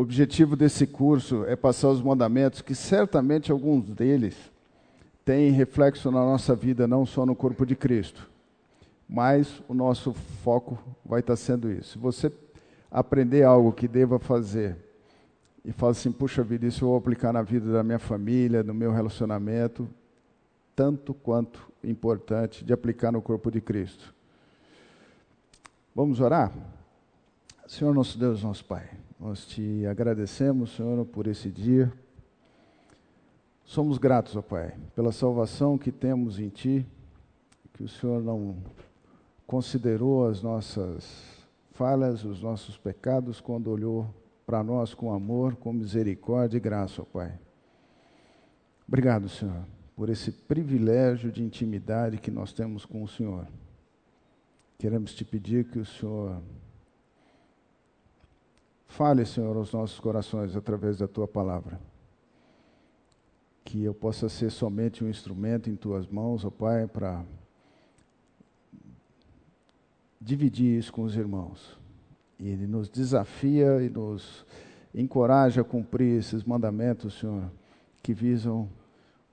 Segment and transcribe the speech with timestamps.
[0.00, 4.36] Objetivo desse curso é passar os mandamentos, que certamente alguns deles
[5.24, 8.30] têm reflexo na nossa vida, não só no corpo de Cristo,
[9.08, 11.94] mas o nosso foco vai estar sendo isso.
[11.94, 12.32] Se você
[12.88, 14.76] aprender algo que deva fazer
[15.64, 18.72] e fala assim, puxa vida, isso eu vou aplicar na vida da minha família, no
[18.72, 19.88] meu relacionamento,
[20.76, 24.14] tanto quanto importante de aplicar no corpo de Cristo.
[25.92, 26.52] Vamos orar?
[27.66, 28.88] Senhor nosso Deus, nosso Pai,
[29.18, 31.92] nós te agradecemos, Senhor, por esse dia.
[33.64, 36.86] Somos gratos, ó Pai, pela salvação que temos em Ti,
[37.74, 38.56] que o Senhor não
[39.46, 44.08] considerou as nossas falhas, os nossos pecados, quando olhou
[44.46, 47.38] para nós com amor, com misericórdia e graça, ó Pai.
[48.86, 53.46] Obrigado, Senhor, por esse privilégio de intimidade que nós temos com o Senhor.
[54.78, 56.40] Queremos te pedir que o Senhor
[58.88, 61.78] fale, Senhor, aos nossos corações através da tua palavra.
[63.64, 67.24] Que eu possa ser somente um instrumento em tuas mãos, ó Pai, para
[70.20, 71.78] dividir isso com os irmãos.
[72.38, 74.44] E Ele nos desafia e nos
[74.94, 77.50] encoraja a cumprir esses mandamentos, Senhor,
[78.02, 78.68] que visam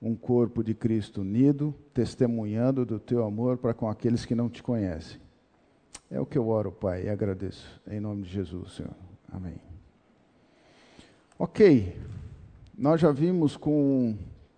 [0.00, 4.62] um corpo de Cristo unido, testemunhando do teu amor para com aqueles que não te
[4.62, 5.18] conhecem.
[6.10, 7.80] É o que eu oro, Pai, e agradeço.
[7.88, 9.05] Em nome de Jesus, Senhor.
[9.36, 9.56] Amém.
[11.38, 11.94] Ok.
[12.76, 14.16] Nós já vimos com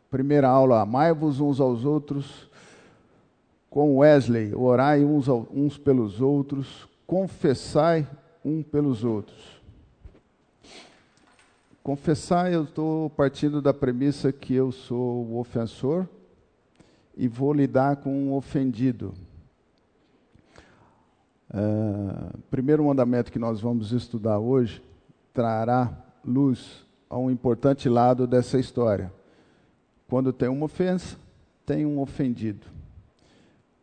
[0.09, 2.48] primeira aula, amai-vos uns aos outros,
[3.69, 8.07] com Wesley, orai uns, uns pelos outros, confessai
[8.45, 9.61] um pelos outros.
[11.83, 16.07] Confessar, eu estou partindo da premissa que eu sou o ofensor
[17.17, 19.13] e vou lidar com um ofendido.
[21.51, 24.83] Uh, primeiro mandamento que nós vamos estudar hoje
[25.33, 25.91] trará
[26.25, 29.13] luz a um importante lado dessa história.
[30.08, 31.17] Quando tem uma ofensa,
[31.64, 32.67] tem um ofendido.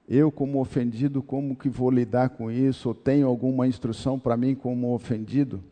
[0.07, 2.89] Eu, como ofendido, como que vou lidar com isso?
[2.89, 5.63] Ou tenho alguma instrução para mim como ofendido?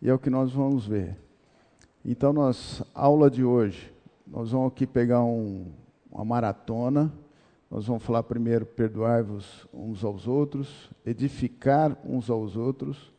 [0.00, 1.16] E é o que nós vamos ver.
[2.04, 3.92] Então, nós, aula de hoje,
[4.26, 5.66] nós vamos aqui pegar um,
[6.10, 7.12] uma maratona.
[7.70, 13.12] Nós vamos falar primeiro, perdoai-vos uns aos outros, edificar uns aos outros,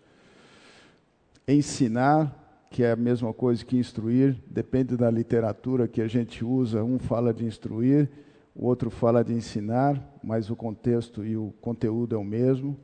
[1.48, 6.84] ensinar, que é a mesma coisa que instruir, depende da literatura que a gente usa,
[6.84, 8.10] um fala de instruir,
[8.56, 12.78] o outro fala de ensinar, mas o contexto e o conteúdo é o mesmo,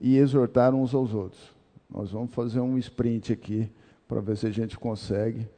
[0.00, 1.56] e exortar uns aos outros.
[1.88, 3.70] Nós vamos fazer um sprint aqui
[4.06, 5.48] para ver se a gente consegue.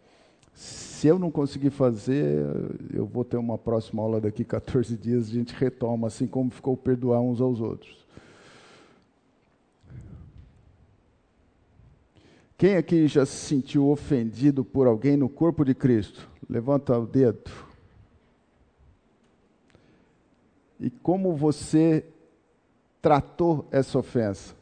[0.60, 2.44] Se eu não conseguir fazer,
[2.92, 6.76] eu vou ter uma próxima aula daqui 14 dias, a gente retoma, assim como ficou
[6.76, 7.98] perdoar uns aos outros.
[12.58, 16.28] Quem aqui já se sentiu ofendido por alguém no corpo de Cristo?
[16.46, 17.50] Levanta o dedo.
[20.80, 22.04] e como você
[23.02, 24.54] tratou essa ofensa.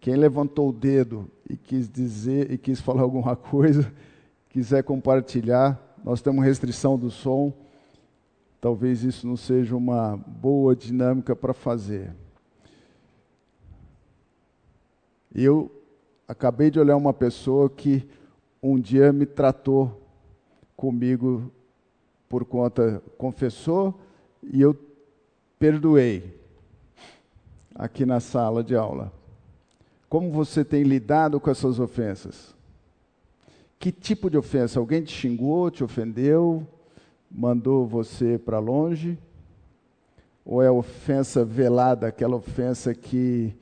[0.00, 3.92] Quem levantou o dedo e quis dizer e quis falar alguma coisa,
[4.48, 7.52] quiser compartilhar, nós temos restrição do som.
[8.58, 12.14] Talvez isso não seja uma boa dinâmica para fazer.
[15.34, 15.70] Eu
[16.26, 18.08] acabei de olhar uma pessoa que
[18.62, 20.00] um dia me tratou
[20.74, 21.52] comigo
[22.28, 24.00] por conta, confessou
[24.42, 24.74] e eu
[25.58, 26.40] perdoei
[27.74, 29.12] aqui na sala de aula.
[30.12, 32.54] Como você tem lidado com essas ofensas?
[33.78, 34.78] Que tipo de ofensa?
[34.78, 36.66] Alguém te xingou, te ofendeu,
[37.30, 39.18] mandou você para longe?
[40.44, 43.56] Ou é ofensa velada, aquela ofensa que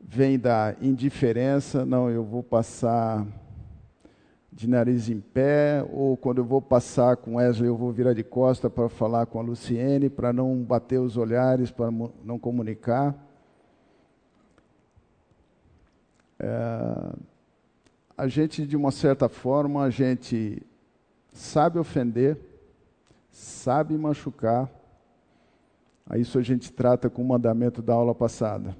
[0.00, 1.86] vem da indiferença?
[1.86, 3.24] Não, eu vou passar
[4.50, 8.24] de nariz em pé, ou quando eu vou passar com Wesley, eu vou virar de
[8.24, 11.88] costa para falar com a Luciene, para não bater os olhares, para
[12.24, 13.31] não comunicar.
[16.42, 17.12] É,
[18.18, 20.60] a gente, de uma certa forma, a gente
[21.32, 22.36] sabe ofender,
[23.30, 24.68] sabe machucar.
[26.04, 28.76] A isso a gente trata com o mandamento da aula passada.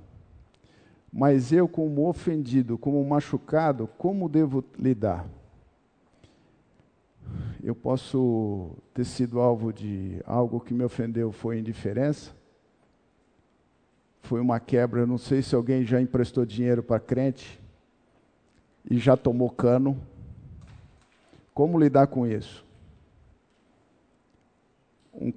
[1.12, 5.26] Mas eu, como ofendido, como machucado, como devo lidar?
[7.62, 12.32] eu posso ter sido alvo de algo que me ofendeu foi indiferença,
[14.22, 15.06] foi uma quebra.
[15.06, 17.60] não sei se alguém já emprestou dinheiro para crente
[18.90, 20.00] e já tomou cano.
[21.52, 22.64] Como lidar com isso?
[25.14, 25.32] Um,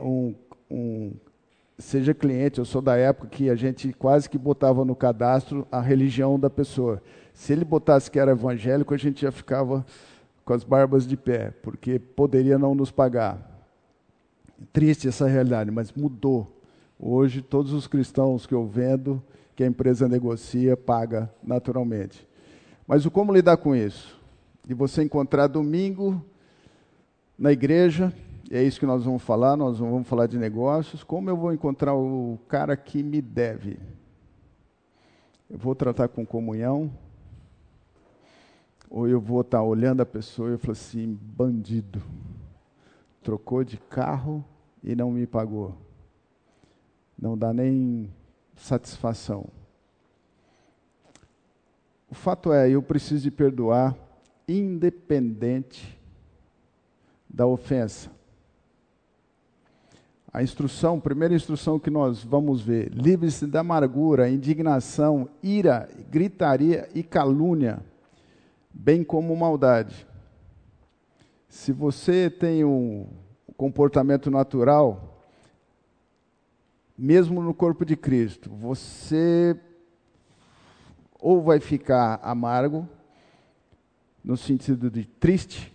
[0.00, 0.34] um,
[0.70, 1.12] um
[1.78, 2.58] seja cliente.
[2.58, 6.48] Eu sou da época que a gente quase que botava no cadastro a religião da
[6.48, 7.02] pessoa.
[7.34, 9.84] Se ele botasse que era evangélico, a gente já ficava
[10.44, 13.38] com as barbas de pé, porque poderia não nos pagar.
[14.72, 16.57] Triste essa realidade, mas mudou.
[16.98, 19.22] Hoje, todos os cristãos que eu vendo,
[19.54, 22.26] que a empresa negocia, paga naturalmente.
[22.86, 24.20] Mas o como lidar com isso?
[24.66, 26.24] De você encontrar domingo
[27.38, 28.12] na igreja,
[28.50, 31.04] e é isso que nós vamos falar, nós vamos falar de negócios.
[31.04, 33.78] Como eu vou encontrar o cara que me deve?
[35.48, 36.90] Eu vou tratar com comunhão?
[38.90, 42.02] Ou eu vou estar olhando a pessoa e eu falo assim, bandido,
[43.22, 44.44] trocou de carro
[44.82, 45.76] e não me pagou.
[47.20, 48.10] Não dá nem
[48.56, 49.46] satisfação.
[52.10, 53.94] O fato é, eu preciso de perdoar
[54.46, 55.98] independente
[57.28, 58.10] da ofensa.
[60.32, 67.02] A instrução, primeira instrução que nós vamos ver: livre-se da amargura, indignação, ira, gritaria e
[67.02, 67.80] calúnia,
[68.72, 70.06] bem como maldade.
[71.48, 73.06] Se você tem um
[73.56, 75.07] comportamento natural,
[76.98, 79.56] mesmo no corpo de Cristo, você
[81.20, 82.88] ou vai ficar amargo,
[84.24, 85.72] no sentido de triste.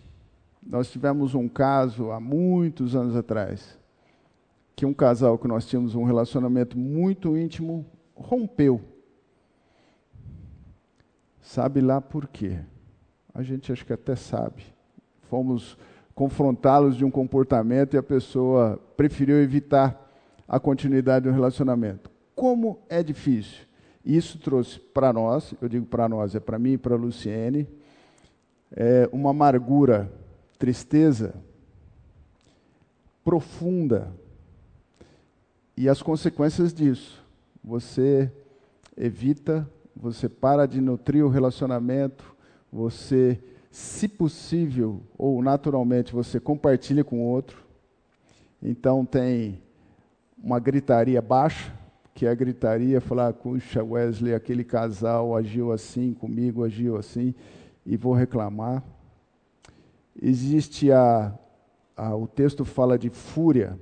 [0.62, 3.78] Nós tivemos um caso há muitos anos atrás
[4.76, 8.80] que um casal que nós tínhamos um relacionamento muito íntimo rompeu.
[11.40, 12.58] Sabe lá por quê?
[13.32, 14.64] A gente acho que até sabe.
[15.28, 15.76] Fomos
[16.14, 20.03] confrontá-los de um comportamento e a pessoa preferiu evitar
[20.46, 22.10] a continuidade do relacionamento.
[22.34, 23.66] Como é difícil.
[24.04, 27.66] Isso trouxe para nós, eu digo para nós, é para mim e para a Luciene,
[28.70, 30.12] é uma amargura,
[30.58, 31.34] tristeza
[33.24, 34.12] profunda
[35.76, 37.24] e as consequências disso.
[37.62, 38.30] Você
[38.96, 42.36] evita, você para de nutrir o relacionamento,
[42.70, 47.64] você, se possível ou naturalmente, você compartilha com o outro.
[48.62, 49.62] Então tem
[50.44, 51.72] uma gritaria baixa,
[52.12, 57.34] que é a gritaria falar, puxa, Wesley, aquele casal agiu assim comigo, agiu assim,
[57.84, 58.84] e vou reclamar.
[60.20, 61.32] Existe a,
[61.96, 63.78] a o texto fala de fúria,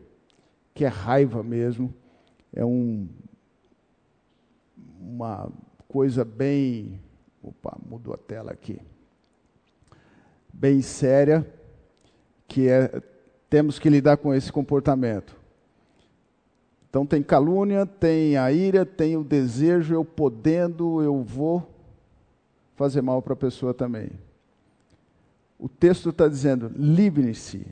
[0.72, 1.92] que é raiva mesmo,
[2.54, 3.08] é um,
[5.00, 5.50] uma
[5.88, 7.00] coisa bem.
[7.42, 8.80] Opa, mudou a tela aqui.
[10.52, 11.44] Bem séria,
[12.46, 13.02] que é,
[13.50, 15.41] temos que lidar com esse comportamento.
[16.92, 21.66] Então tem calúnia, tem a ira, tem o desejo, eu podendo, eu vou
[22.76, 24.10] fazer mal para a pessoa também.
[25.58, 27.66] O texto está dizendo: livre-se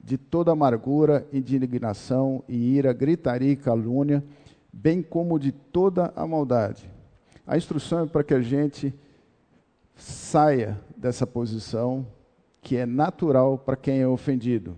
[0.00, 4.22] de toda amargura, indignação e ira, gritaria e calúnia,
[4.72, 6.88] bem como de toda a maldade.
[7.44, 8.94] A instrução é para que a gente
[9.96, 12.06] saia dessa posição
[12.62, 14.76] que é natural para quem é ofendido.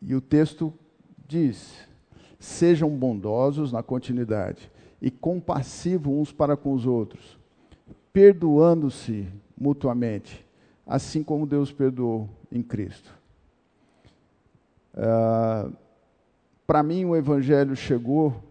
[0.00, 0.72] E o texto
[1.34, 1.88] diz:
[2.38, 4.70] sejam bondosos na continuidade
[5.02, 7.38] e compassivos uns para com os outros,
[8.12, 9.28] perdoando-se
[9.58, 10.44] mutuamente
[10.86, 13.12] assim como Deus perdoou em Cristo.
[14.94, 15.74] Uh,
[16.66, 18.42] Para mim, o Evangelho chegou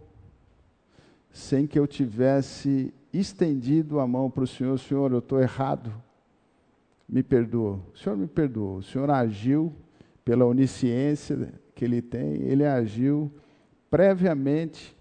[1.31, 5.94] sem que eu tivesse estendido a mão para o Senhor: Senhor, eu estou errado,
[7.07, 7.80] me perdoa.
[7.94, 8.78] O Senhor me perdoou.
[8.78, 9.73] O Senhor agiu
[10.25, 13.30] pela onisciência que Ele tem, Ele agiu
[13.92, 14.95] previamente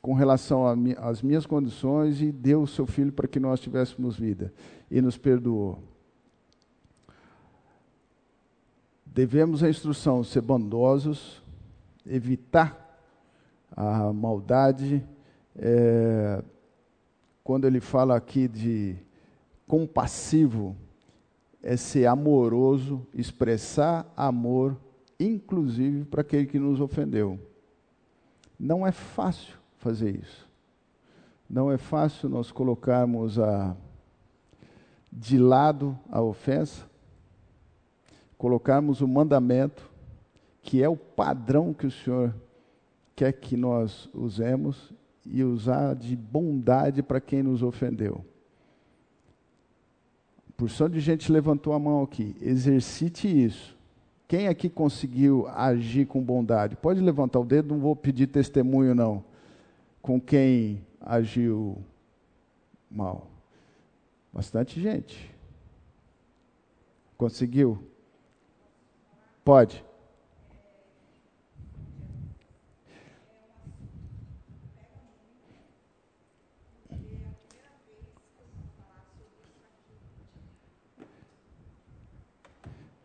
[0.00, 0.64] com relação
[0.98, 4.52] às minhas condições e deu o seu Filho para que nós tivéssemos vida
[4.88, 5.80] e nos perdoou.
[9.04, 11.42] Devemos a instrução ser bondosos,
[12.06, 12.78] evitar
[13.76, 15.04] a maldade.
[15.56, 16.42] É,
[17.42, 18.96] quando ele fala aqui de
[19.66, 20.76] compassivo,
[21.60, 24.76] é ser amoroso, expressar amor,
[25.20, 27.38] inclusive para aquele que nos ofendeu.
[28.58, 30.48] Não é fácil fazer isso.
[31.48, 33.76] Não é fácil nós colocarmos a,
[35.12, 36.88] de lado a ofensa,
[38.38, 39.88] colocarmos o mandamento,
[40.62, 42.34] que é o padrão que o Senhor
[43.14, 44.92] quer que nós usemos,
[45.26, 48.24] e usar de bondade para quem nos ofendeu.
[50.56, 52.36] Porção de gente levantou a mão aqui.
[52.40, 53.78] Exercite isso.
[54.30, 56.76] Quem aqui conseguiu agir com bondade?
[56.76, 59.24] Pode levantar o dedo, não vou pedir testemunho, não.
[60.00, 61.84] Com quem agiu
[62.88, 63.26] mal?
[64.32, 65.34] Bastante gente.
[67.18, 67.82] Conseguiu?
[69.44, 69.84] Pode.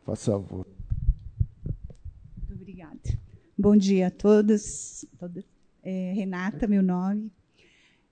[0.05, 0.74] Faça favor.
[3.57, 5.05] Bom dia a todos.
[5.81, 7.31] É, Renata, meu nome.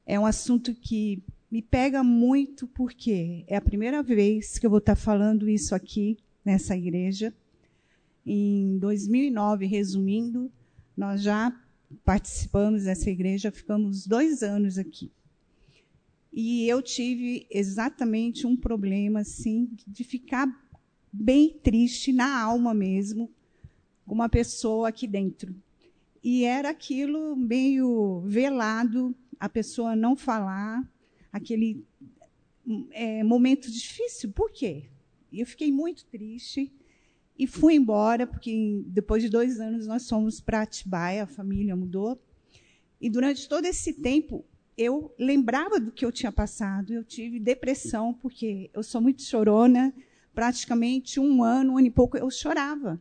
[0.06, 1.22] É um assunto que
[1.52, 6.18] me pega muito porque é a primeira vez que eu vou estar falando isso aqui
[6.46, 7.34] nessa igreja.
[8.26, 10.50] Em 2009, resumindo,
[10.96, 11.54] nós já
[12.06, 15.12] participamos dessa igreja, ficamos dois anos aqui.
[16.32, 20.48] E eu tive exatamente um problema, assim, de ficar
[21.12, 23.30] bem triste na alma mesmo,
[24.05, 25.55] uma pessoa aqui dentro.
[26.24, 30.88] E era aquilo meio velado, a pessoa não falar,
[31.31, 31.83] aquele
[32.91, 34.31] é, momento difícil.
[34.31, 34.86] Por quê?
[35.31, 36.72] Eu fiquei muito triste
[37.38, 42.22] e fui embora, porque depois de dois anos nós fomos para Atibaia, a família mudou.
[43.01, 44.45] E durante todo esse tempo,
[44.77, 46.93] eu lembrava do que eu tinha passado.
[46.93, 49.93] Eu tive depressão, porque eu sou muito chorona.
[50.33, 53.00] Praticamente um ano, um ano e pouco, eu chorava.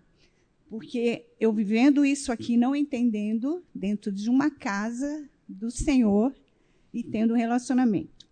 [0.72, 6.34] Porque eu vivendo isso aqui, não entendendo, dentro de uma casa do Senhor
[6.94, 8.26] e tendo um relacionamento.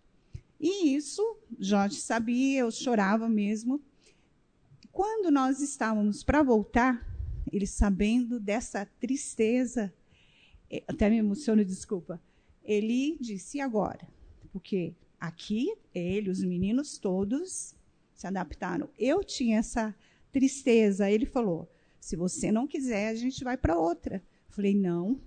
[0.59, 1.20] E isso,
[1.59, 3.78] Jorge sabia, eu chorava mesmo.
[4.90, 7.06] Quando nós estávamos para voltar,
[7.52, 9.92] ele sabendo dessa tristeza,
[10.70, 12.18] é, até me emociono, desculpa,
[12.64, 14.09] ele disse: agora?
[14.50, 17.75] Porque aqui, ele, os meninos todos
[18.14, 18.88] se adaptaram.
[18.99, 19.94] Eu tinha essa
[20.32, 21.11] tristeza.
[21.11, 21.68] Ele falou:
[22.00, 24.23] se você não quiser, a gente vai para outra.
[24.49, 25.21] Falei: não,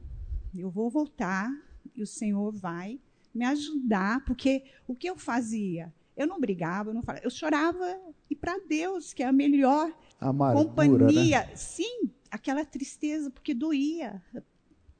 [0.53, 1.49] eu vou voltar
[1.95, 2.99] e o Senhor vai
[3.33, 5.93] me ajudar, porque o que eu fazia?
[6.15, 7.99] Eu não brigava, eu não falava, eu chorava
[8.29, 11.45] e para Deus, que é a melhor Amargura, companhia.
[11.45, 11.55] Né?
[11.55, 14.21] Sim, aquela tristeza, porque doía.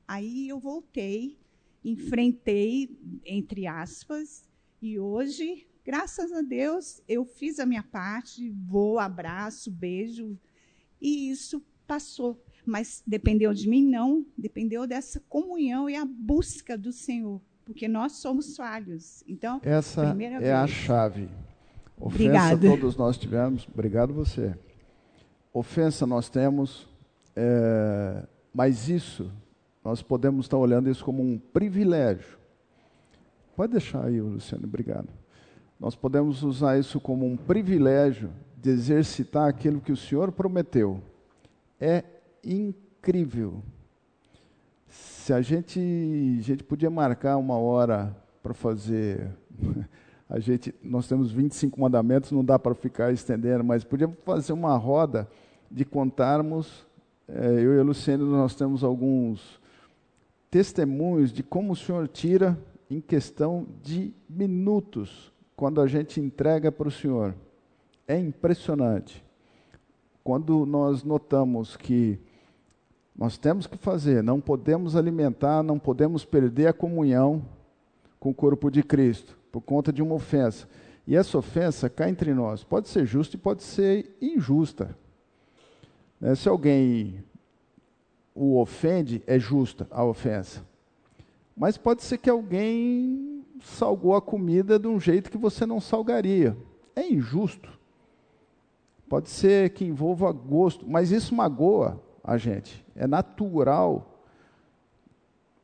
[0.07, 1.37] Aí eu voltei,
[1.83, 4.43] enfrentei, entre aspas,
[4.81, 10.37] e hoje, graças a Deus, eu fiz a minha parte, vou, abraço, beijo,
[11.03, 12.41] e isso passou.
[12.65, 13.85] Mas dependeu de mim?
[13.85, 14.25] Não.
[14.37, 19.23] Dependeu dessa comunhão e a busca do Senhor porque nós somos falhos.
[19.27, 20.51] Então, essa é vez.
[20.51, 21.29] a chave.
[21.99, 22.69] Ofensa Obrigada.
[22.69, 23.67] todos nós tivemos.
[23.71, 24.53] Obrigado você.
[25.53, 26.87] Ofensa nós temos,
[27.35, 29.31] é, mas isso
[29.83, 32.37] nós podemos estar olhando isso como um privilégio.
[33.55, 34.65] Pode deixar aí, Luciano.
[34.65, 35.07] Obrigado.
[35.79, 38.31] Nós podemos usar isso como um privilégio
[38.63, 41.01] de exercitar aquilo que o Senhor prometeu.
[41.77, 42.01] É
[42.41, 43.61] incrível
[44.87, 45.79] se a gente,
[46.39, 49.29] a gente podia marcar uma hora para fazer.
[50.29, 54.75] A gente, nós temos 25 mandamentos, não dá para ficar estendendo, mas podíamos fazer uma
[54.77, 55.29] roda
[55.69, 56.87] de contarmos.
[57.27, 59.61] É, eu e a Luciene, nós temos alguns
[60.49, 62.57] testemunhos de como o Senhor tira
[62.89, 67.35] em questão de minutos, quando a gente entrega para o Senhor.
[68.07, 69.23] É impressionante.
[70.23, 72.19] Quando nós notamos que
[73.15, 77.45] nós temos que fazer, não podemos alimentar, não podemos perder a comunhão
[78.19, 80.67] com o corpo de Cristo por conta de uma ofensa.
[81.05, 84.97] E essa ofensa cá entre nós pode ser justa e pode ser injusta.
[86.19, 87.23] Né, se alguém
[88.33, 90.65] o ofende, é justa a ofensa.
[91.55, 96.57] Mas pode ser que alguém salgou a comida de um jeito que você não salgaria.
[96.95, 97.72] É injusto.
[99.13, 102.83] Pode ser que envolva gosto, mas isso magoa a gente.
[102.95, 104.23] É natural.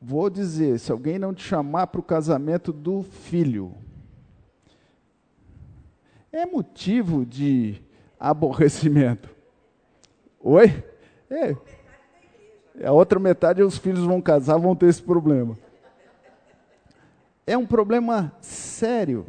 [0.00, 3.74] Vou dizer, se alguém não te chamar para o casamento do filho,
[6.30, 7.82] é motivo de
[8.20, 9.28] aborrecimento.
[10.38, 10.84] Oi?
[11.28, 11.56] É.
[12.76, 12.86] é.
[12.86, 15.58] A outra metade os filhos vão casar, vão ter esse problema.
[17.44, 19.26] É um problema sério.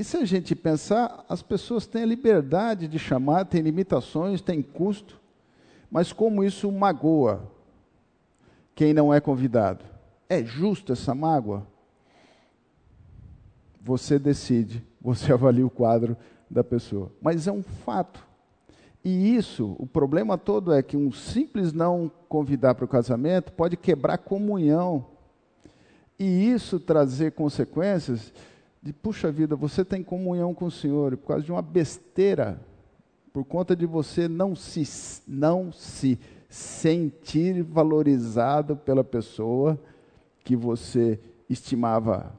[0.00, 4.62] E se a gente pensar, as pessoas têm a liberdade de chamar, têm limitações, têm
[4.62, 5.20] custo.
[5.90, 7.42] Mas como isso magoa
[8.74, 9.84] quem não é convidado?
[10.26, 11.66] É justo essa mágoa?
[13.82, 16.16] Você decide, você avalia o quadro
[16.48, 17.12] da pessoa.
[17.20, 18.26] Mas é um fato.
[19.04, 23.76] E isso, o problema todo é que um simples não convidar para o casamento pode
[23.76, 25.04] quebrar comunhão.
[26.18, 28.32] E isso trazer consequências
[28.82, 32.60] de, puxa vida, você tem comunhão com o Senhor, por causa de uma besteira
[33.32, 34.82] por conta de você não se,
[35.26, 36.18] não se
[36.48, 39.80] sentir valorizado pela pessoa
[40.42, 41.18] que você
[41.48, 42.32] estimava,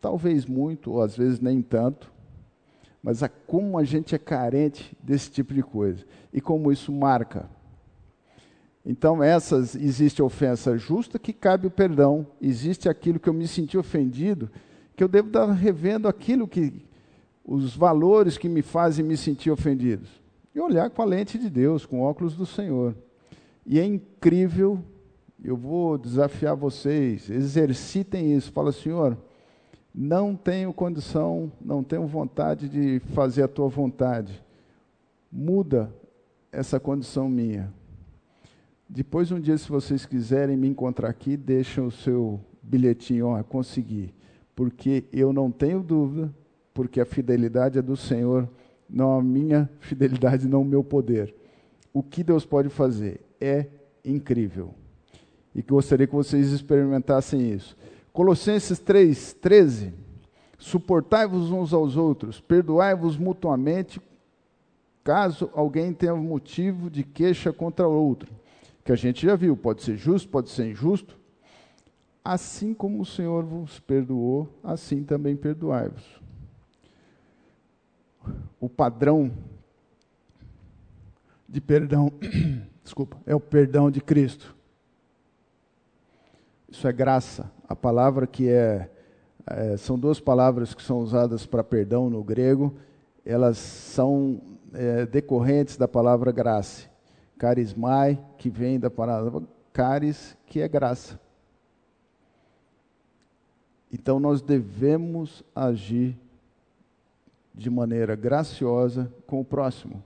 [0.00, 2.12] talvez muito, ou às vezes nem tanto,
[3.02, 7.48] mas a como a gente é carente desse tipo de coisa e como isso marca.
[8.84, 13.78] Então, essas existe ofensa justa que cabe o perdão, existe aquilo que eu me senti
[13.78, 14.50] ofendido,
[15.00, 16.74] que eu devo estar revendo aquilo que
[17.42, 20.10] os valores que me fazem me sentir ofendidos.
[20.54, 22.94] e olhar com a lente de Deus, com óculos do Senhor.
[23.64, 24.84] E é incrível,
[25.42, 28.52] eu vou desafiar vocês, exercitem isso.
[28.52, 29.16] Fala, Senhor,
[29.94, 34.44] não tenho condição, não tenho vontade de fazer a tua vontade.
[35.32, 35.90] Muda
[36.52, 37.72] essa condição minha.
[38.86, 44.12] Depois, um dia, se vocês quiserem me encontrar aqui, deixem o seu bilhetinho, ó, consegui.
[44.60, 46.30] Porque eu não tenho dúvida,
[46.74, 48.46] porque a fidelidade é do Senhor,
[48.90, 51.34] não a minha fidelidade, não o meu poder.
[51.94, 53.64] O que Deus pode fazer é
[54.04, 54.74] incrível.
[55.54, 57.74] E que gostaria que vocês experimentassem isso.
[58.12, 59.94] Colossenses 3, 13.
[60.58, 63.98] Suportai-vos uns aos outros, perdoai-vos mutuamente,
[65.02, 68.30] caso alguém tenha motivo de queixa contra outro.
[68.84, 71.18] Que a gente já viu, pode ser justo, pode ser injusto.
[72.24, 76.20] Assim como o Senhor vos perdoou, assim também perdoai-vos.
[78.60, 79.32] O padrão
[81.48, 82.12] de perdão,
[82.84, 84.54] desculpa, é o perdão de Cristo.
[86.68, 87.50] Isso é graça.
[87.68, 88.90] A palavra que é,
[89.46, 92.76] é são duas palavras que são usadas para perdão no grego,
[93.24, 94.40] elas são
[94.72, 96.88] é, decorrentes da palavra graça.
[97.38, 101.18] Carismai, que vem da palavra caris, que é graça.
[103.92, 106.16] Então nós devemos agir
[107.54, 110.02] de maneira graciosa com o próximo.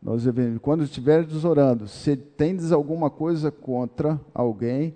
[0.00, 4.94] Nós devemos, quando estiveres orando, se tendes alguma coisa contra alguém,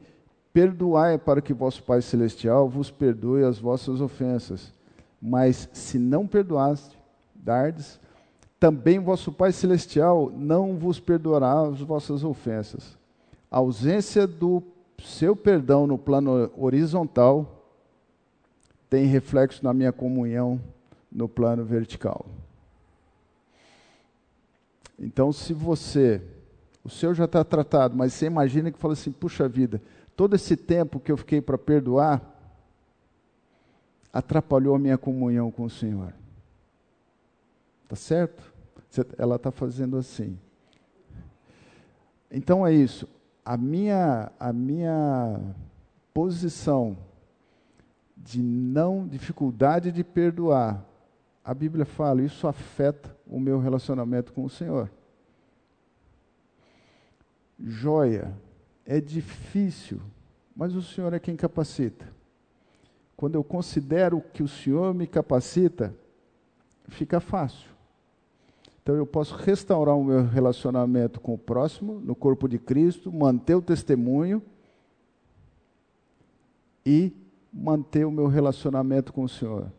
[0.53, 4.73] perdoai para que vosso Pai Celestial vos perdoe as vossas ofensas.
[5.21, 6.99] Mas se não perdoaste,
[7.35, 7.99] dardes,
[8.61, 12.97] também vosso Pai Celestial não vos perdoará as vossas ofensas.
[13.51, 14.63] A ausência do
[15.03, 17.67] seu perdão no plano horizontal
[18.89, 20.61] tem reflexo na minha comunhão
[21.11, 22.27] no plano vertical.
[24.99, 26.23] Então, se você,
[26.85, 29.83] o seu já está tratado, mas você imagina que fala assim: puxa vida,
[30.15, 32.23] todo esse tempo que eu fiquei para perdoar
[34.13, 36.13] atrapalhou a minha comunhão com o Senhor.
[37.89, 38.53] Tá certo?
[39.19, 40.39] Ela está fazendo assim.
[42.31, 43.09] Então é isso.
[43.45, 45.41] A minha, a minha
[46.15, 46.97] posição
[48.17, 50.85] de não dificuldade de perdoar
[51.45, 54.89] a Bíblia fala, isso afeta o meu relacionamento com o Senhor.
[57.59, 58.33] Joia,
[58.87, 60.01] é difícil,
[60.55, 62.07] mas o Senhor é quem capacita.
[63.17, 65.95] Quando eu considero que o Senhor me capacita,
[66.89, 67.72] fica fácil.
[68.83, 73.55] Então eu posso restaurar o meu relacionamento com o próximo, no corpo de Cristo, manter
[73.55, 74.43] o testemunho
[76.85, 77.13] e
[77.53, 79.71] manter o meu relacionamento com o Senhor.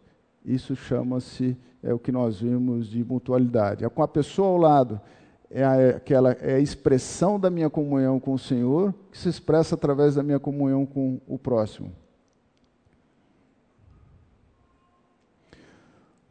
[0.46, 3.84] Isso chama-se, é o que nós vimos de mutualidade.
[3.84, 5.02] É com a pessoa ao lado,
[5.50, 10.16] é aquela é a expressão da minha comunhão com o Senhor, que se expressa através
[10.16, 11.92] da minha comunhão com o próximo.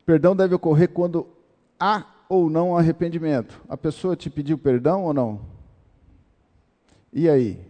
[0.06, 1.26] Perdão deve ocorrer quando
[1.78, 3.62] há ou não arrependimento.
[3.68, 5.42] A pessoa te pediu perdão ou não?
[7.12, 7.60] E aí?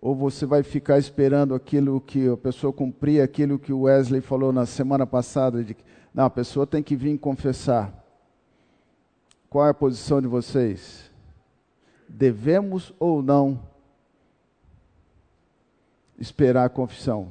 [0.00, 4.52] Ou você vai ficar esperando aquilo que a pessoa cumprir, aquilo que o Wesley falou
[4.52, 5.76] na semana passada, de
[6.12, 8.04] não, a pessoa tem que vir confessar.
[9.48, 11.08] Qual é a posição de vocês?
[12.08, 13.62] Devemos ou não
[16.18, 17.28] esperar a confissão?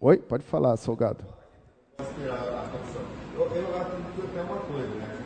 [0.00, 0.16] Oi?
[0.16, 1.37] Pode falar, Salgado.
[3.38, 5.18] Eu, eu acredito que é uma coisa, né?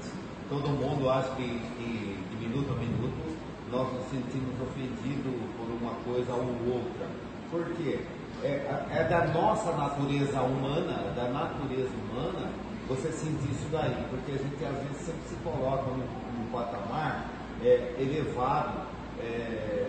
[0.49, 3.37] Todo mundo acha que, que de minuto a minuto
[3.71, 7.07] nós nos sentimos ofendidos por uma coisa ou outra.
[7.51, 8.01] Por quê?
[8.43, 12.51] É, é da nossa natureza humana, da natureza humana,
[12.89, 17.31] você sentir isso daí, porque a gente às vezes sempre se coloca num, num patamar
[17.63, 18.87] é, elevado,
[19.21, 19.89] é,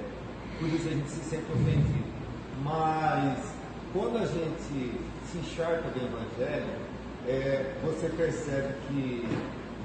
[0.60, 2.14] por isso a gente se sente ofendido.
[2.64, 3.54] Mas
[3.94, 5.00] quando a gente
[5.32, 6.66] se encharca do Evangelho,
[7.28, 9.28] é, você percebe que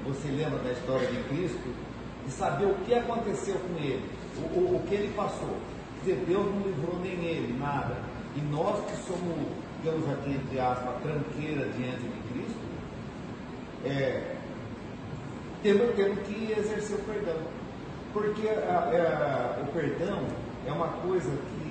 [0.03, 1.75] você lembra da história de Cristo
[2.25, 4.03] de saber o que aconteceu com ele,
[4.37, 5.55] o, o, o que ele passou.
[6.03, 7.97] Quer dizer, Deus não livrou nem ele, nada.
[8.35, 9.47] E nós que somos,
[9.81, 12.59] digamos aqui, entre aspas, tranqueira diante de Cristo,
[13.85, 14.35] é,
[15.61, 17.37] temos, temos que exercer o perdão.
[18.11, 20.25] Porque a, a, o perdão
[20.65, 21.68] é uma coisa que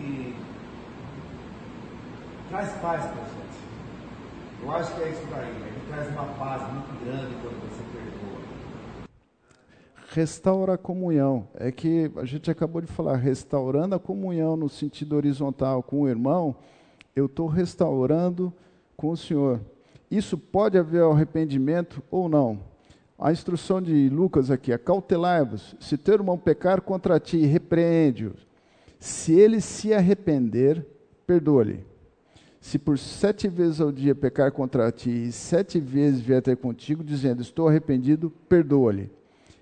[2.49, 3.59] traz paz para a gente.
[4.63, 5.51] Eu acho que é isso daí.
[5.51, 8.39] Ele traz uma paz muito grande quando você perdoa
[10.11, 11.47] restaura a comunhão.
[11.55, 16.09] É que a gente acabou de falar, restaurando a comunhão no sentido horizontal com o
[16.09, 16.57] irmão,
[17.15, 18.53] Eu estou restaurando
[18.97, 19.61] com o Senhor.
[20.09, 22.61] Isso pode haver arrependimento ou não.
[23.19, 25.75] A instrução de Lucas aqui é: cautelai-vos.
[25.81, 28.35] Se teu irmão pecar contra ti, repreende-o.
[29.01, 30.87] Se ele se arrepender,
[31.27, 31.85] perdoa-lhe.
[32.61, 37.05] Se por sete vezes ao dia pecar contra ti e sete vezes vier ter contigo,
[37.05, 39.11] dizendo: Estou arrependido, perdoa-lhe.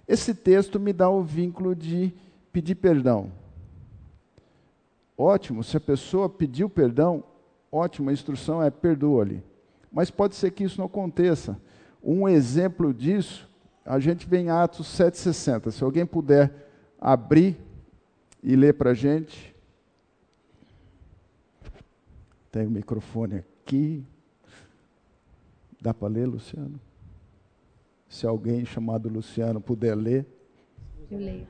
[0.09, 2.13] Esse texto me dá o vínculo de
[2.53, 3.31] pedir perdão.
[5.17, 7.25] Ótimo, se a pessoa pediu perdão,
[7.73, 9.43] ótimo, a instrução é perdoa-lhe.
[9.91, 11.61] Mas pode ser que isso não aconteça.
[12.03, 13.49] Um exemplo disso,
[13.85, 15.71] a gente vê em Atos 7,60.
[15.71, 16.53] Se alguém puder
[17.01, 17.57] abrir
[18.43, 19.56] e ler para a gente.
[22.57, 24.03] Tem o microfone aqui.
[25.79, 26.81] Dá para ler, Luciano?
[28.09, 30.27] Se alguém chamado Luciano puder ler.
[31.11, 31.47] Eu leio.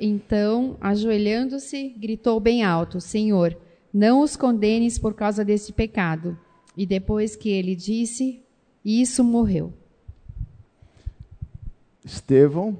[0.00, 3.56] Então, ajoelhando-se, gritou bem alto: Senhor,
[3.94, 6.36] não os condenes por causa deste pecado.
[6.76, 8.42] E depois que ele disse,
[8.84, 9.72] isso morreu.
[12.04, 12.76] Estevão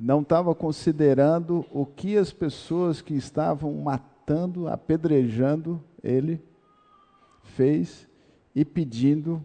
[0.00, 6.42] não estava considerando o que as pessoas que estavam matando, apedrejando ele,
[7.42, 8.08] fez
[8.54, 9.42] e pedindo,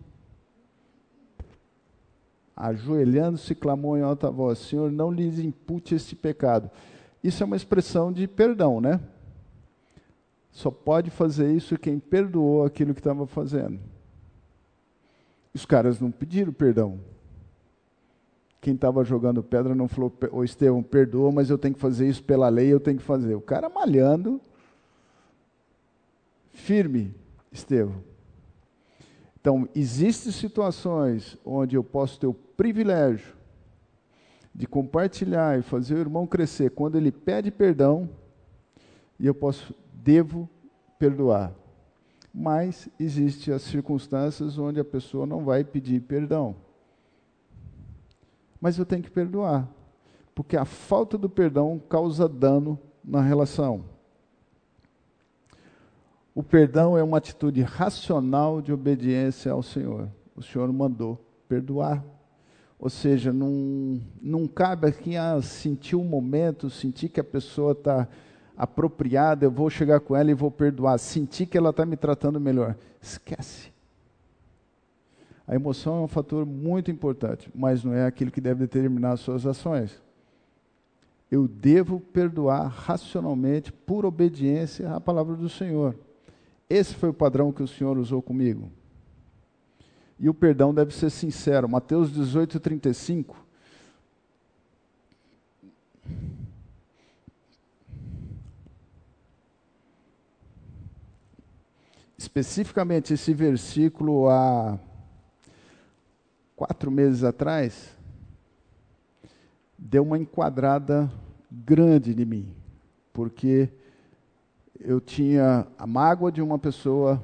[2.56, 6.72] ajoelhando-se, clamou em alta voz: Senhor, não lhes impute este pecado.
[7.22, 9.02] Isso é uma expressão de perdão, né?
[10.52, 13.78] Só pode fazer isso quem perdoou aquilo que estava fazendo.
[15.54, 16.98] Os caras não pediram perdão
[18.66, 22.24] quem estava jogando pedra não falou, ô Estevão, perdoa, mas eu tenho que fazer isso
[22.24, 23.36] pela lei, eu tenho que fazer.
[23.36, 24.42] O cara malhando,
[26.50, 27.14] firme,
[27.52, 28.02] Estevão.
[29.40, 33.36] Então, existem situações onde eu posso ter o privilégio
[34.52, 38.10] de compartilhar e fazer o irmão crescer quando ele pede perdão,
[39.20, 40.50] e eu posso, devo
[40.98, 41.54] perdoar.
[42.34, 46.65] Mas existem as circunstâncias onde a pessoa não vai pedir perdão
[48.60, 49.68] mas eu tenho que perdoar,
[50.34, 53.86] porque a falta do perdão causa dano na relação.
[56.34, 60.10] O perdão é uma atitude racional de obediência ao Senhor.
[60.36, 62.04] O Senhor mandou perdoar.
[62.78, 68.06] Ou seja, não, não cabe aqui a sentir um momento, sentir que a pessoa está
[68.58, 70.98] apropriada, eu vou chegar com ela e vou perdoar.
[70.98, 72.76] Sentir que ela está me tratando melhor.
[73.02, 73.75] Esquece.
[75.48, 79.20] A emoção é um fator muito importante, mas não é aquilo que deve determinar as
[79.20, 80.02] suas ações.
[81.30, 85.96] Eu devo perdoar racionalmente por obediência à palavra do Senhor.
[86.70, 88.72] Esse foi o padrão que o Senhor usou comigo.
[90.20, 91.70] E o perdão deve ser sincero.
[91.70, 93.46] Mateus 18, 35.
[102.18, 104.80] Especificamente esse versículo a
[106.56, 107.96] quatro meses atrás,
[109.78, 111.12] deu uma enquadrada
[111.52, 112.56] grande em mim,
[113.12, 113.70] porque
[114.80, 117.22] eu tinha a mágoa de uma pessoa,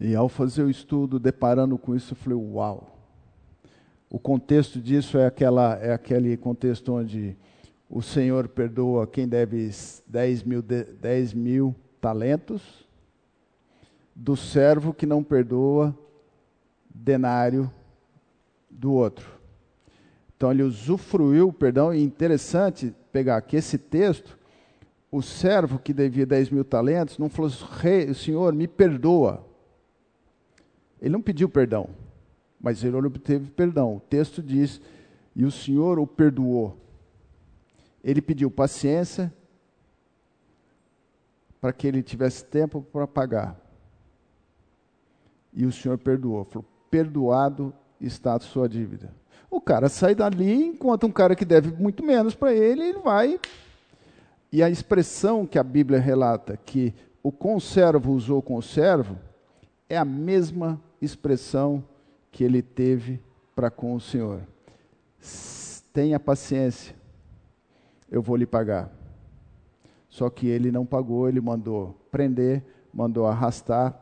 [0.00, 2.96] e ao fazer o estudo, deparando com isso, eu falei: Uau!
[4.08, 7.36] O contexto disso é, aquela, é aquele contexto onde
[7.88, 9.70] o Senhor perdoa quem deve
[10.06, 12.88] 10 mil, 10 mil talentos,
[14.14, 15.96] do servo que não perdoa
[17.00, 17.70] denário
[18.70, 19.26] do outro.
[20.36, 24.38] Então ele usufruiu, perdão, e interessante pegar aqui esse texto,
[25.10, 29.44] o servo que devia 10 mil talentos não falou, rei, senhor, me perdoa.
[31.00, 31.90] Ele não pediu perdão,
[32.60, 33.96] mas ele obteve perdão.
[33.96, 34.80] O texto diz,
[35.34, 36.76] e o senhor o perdoou.
[38.02, 39.32] Ele pediu paciência
[41.60, 43.60] para que ele tivesse tempo para pagar.
[45.52, 46.44] E o senhor perdoou.
[46.44, 49.14] Falou, perdoado está a sua dívida.
[49.50, 53.40] O cara sai dali, enquanto um cara que deve muito menos para ele, ele vai.
[54.52, 59.18] E a expressão que a Bíblia relata, que o conservo usou com o servo,
[59.88, 61.84] é a mesma expressão
[62.30, 63.20] que ele teve
[63.54, 64.40] para com o Senhor.
[65.92, 66.94] Tenha paciência,
[68.10, 68.90] eu vou lhe pagar.
[70.08, 74.00] Só que ele não pagou, ele mandou prender, mandou arrastar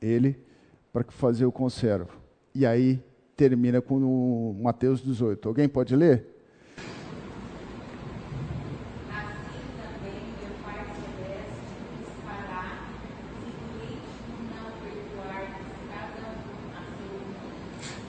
[0.00, 0.49] ele
[0.92, 2.10] para fazer o conservo.
[2.54, 3.02] E aí
[3.36, 5.48] termina com o Mateus 18.
[5.48, 6.26] Alguém pode ler?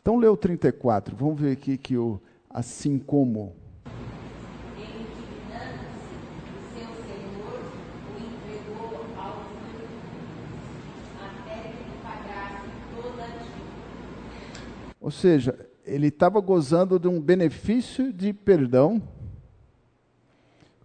[0.01, 3.60] Então o 34, vamos ver aqui que o assim como.
[15.01, 19.01] Ou seja, ele estava gozando de um benefício de perdão.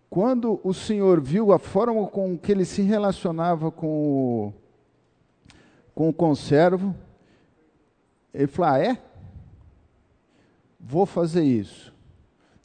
[0.09, 4.53] Quando o Senhor viu a forma com que ele se relacionava com o,
[5.95, 6.95] com o conservo,
[8.33, 8.99] ele falou: Ah, é?
[10.81, 11.95] Vou fazer isso.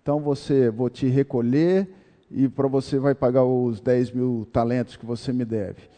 [0.02, 1.90] Então você, vou te recolher
[2.30, 5.90] e para você vai pagar os 10 mil talentos que você me deve.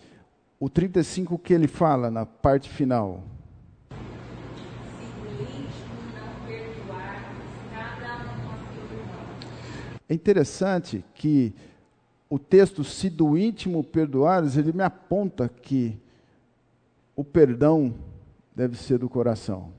[0.60, 3.24] O 35 que ele fala na parte final.
[10.08, 11.54] É interessante que
[12.30, 15.98] o texto, se do íntimo perdoares, ele me aponta que
[17.16, 17.94] o perdão
[18.56, 19.72] deve ser do coração.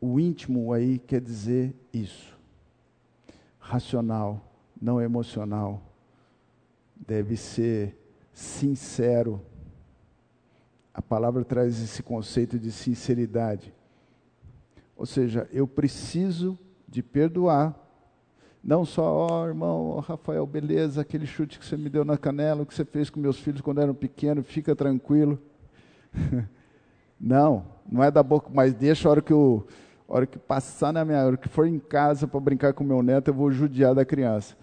[0.00, 2.36] O íntimo aí quer dizer isso.
[3.58, 4.42] Racional,
[4.80, 5.82] não emocional.
[6.96, 7.96] Deve ser
[8.32, 9.40] sincero.
[10.94, 13.72] A palavra traz esse conceito de sinceridade.
[14.96, 16.58] Ou seja, eu preciso
[16.96, 17.74] de perdoar.
[18.64, 22.16] Não só, ó oh, irmão, oh, Rafael, beleza, aquele chute que você me deu na
[22.16, 25.38] canela, o que você fez com meus filhos quando eram pequenos, fica tranquilo.
[27.20, 29.66] não, não é da boca, mas deixa a hora que eu,
[30.08, 33.02] a hora que passar na minha, hora que for em casa para brincar com meu
[33.02, 34.56] neto, eu vou judiar da criança.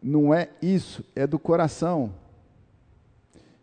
[0.00, 2.14] Não é isso, é do coração.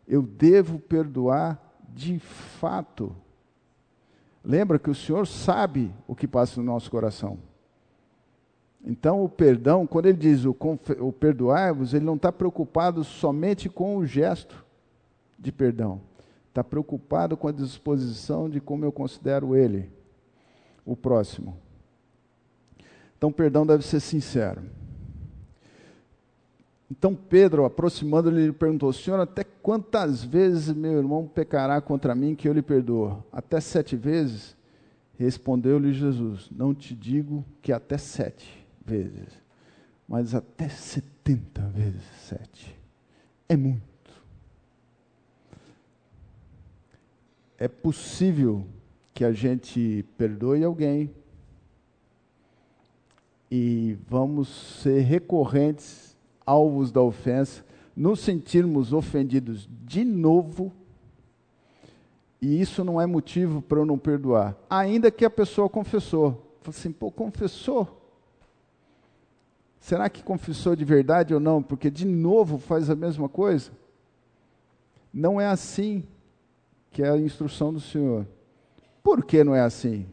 [0.05, 3.15] Eu devo perdoar de fato.
[4.43, 7.39] Lembra que o Senhor sabe o que passa no nosso coração.
[8.83, 10.57] Então, o perdão, quando ele diz o,
[10.99, 14.65] o perdoar-vos, ele não está preocupado somente com o gesto
[15.37, 16.01] de perdão.
[16.49, 19.89] Está preocupado com a disposição de como eu considero ele,
[20.83, 21.55] o próximo.
[23.17, 24.63] Então, o perdão deve ser sincero.
[26.89, 32.49] Então, Pedro, aproximando-lhe, lhe perguntou: Senhor, até quantas vezes meu irmão pecará contra mim que
[32.49, 33.23] eu lhe perdoo?
[33.31, 34.57] Até sete vezes?
[35.17, 39.39] Respondeu-lhe Jesus: Não te digo que até sete vezes,
[40.07, 42.79] mas até 70 vezes 7.
[43.47, 43.81] É muito.
[47.57, 48.65] É possível
[49.13, 51.11] que a gente perdoe alguém
[53.51, 54.47] e vamos
[54.81, 57.63] ser recorrentes alvos da ofensa,
[57.95, 60.71] nos sentirmos ofendidos de novo,
[62.41, 66.57] e isso não é motivo para eu não perdoar, ainda que a pessoa confessou.
[66.61, 68.00] Falei assim, pô, confessou?
[69.81, 71.61] Será que confessou de verdade ou não?
[71.61, 73.71] Porque de novo faz a mesma coisa?
[75.11, 76.03] Não é assim
[76.91, 78.27] que é a instrução do Senhor.
[79.01, 80.05] Por que não é assim?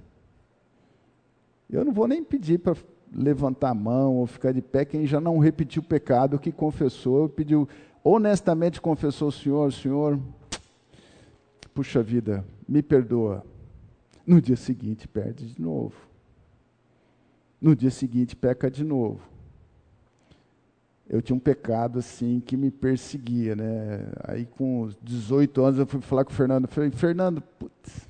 [1.69, 2.75] Eu não vou nem pedir para
[3.13, 7.29] levantar a mão ou ficar de pé quem já não repetiu o pecado, que confessou,
[7.29, 7.69] pediu,
[8.03, 10.19] honestamente confessou o Senhor, Senhor,
[11.75, 13.45] puxa vida, me perdoa.
[14.27, 15.95] No dia seguinte perde de novo.
[17.61, 19.21] No dia seguinte peca de novo
[21.09, 24.07] eu tinha um pecado assim que me perseguia, né?
[24.25, 28.07] Aí com 18 anos eu fui falar com o Fernando, falei, Fernando, putz,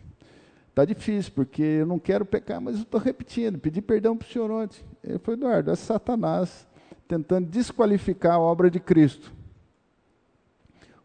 [0.75, 4.29] tá difícil, porque eu não quero pecar, mas eu estou repetindo, pedi perdão para o
[4.29, 4.85] senhor ontem.
[5.05, 6.67] Ele falou, Eduardo, é Satanás
[7.07, 9.33] tentando desqualificar a obra de Cristo.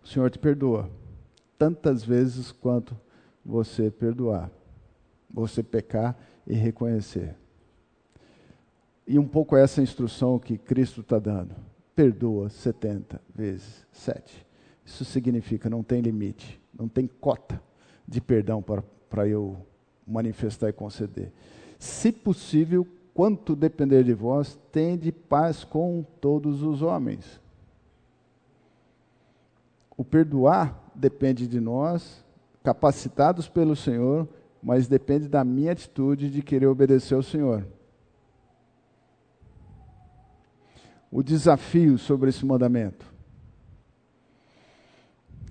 [0.03, 0.89] O Senhor te perdoa
[1.57, 2.99] tantas vezes quanto
[3.45, 4.51] você perdoar,
[5.31, 7.37] você pecar e reconhecer.
[9.07, 11.55] E um pouco essa instrução que Cristo está dando
[11.95, 14.45] perdoa 70 vezes 7.
[14.85, 17.61] Isso significa não tem limite, não tem cota
[18.07, 19.57] de perdão para eu
[20.05, 21.31] manifestar e conceder.
[21.79, 27.39] Se possível, quanto depender de vós, tende paz com todos os homens.
[29.95, 32.25] O perdoar depende de nós,
[32.63, 34.27] capacitados pelo Senhor,
[34.61, 37.65] mas depende da minha atitude de querer obedecer ao Senhor.
[41.13, 43.05] O desafio sobre esse mandamento.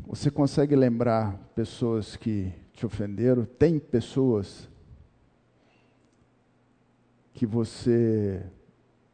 [0.04, 3.44] Você consegue lembrar pessoas que te ofenderam?
[3.44, 4.68] Tem pessoas
[7.32, 8.44] que você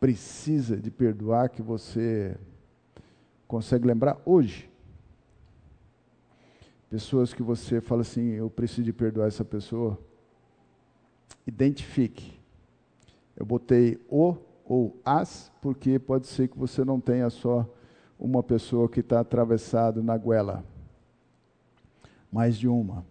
[0.00, 2.34] precisa de perdoar, que você
[3.46, 4.70] consegue lembrar hoje?
[6.88, 9.98] Pessoas que você fala assim, eu preciso de perdoar essa pessoa.
[11.46, 12.40] Identifique.
[13.36, 17.66] Eu botei o ou as, porque pode ser que você não tenha só
[18.20, 20.62] uma pessoa que está atravessado na goela,
[22.30, 23.02] mais de uma.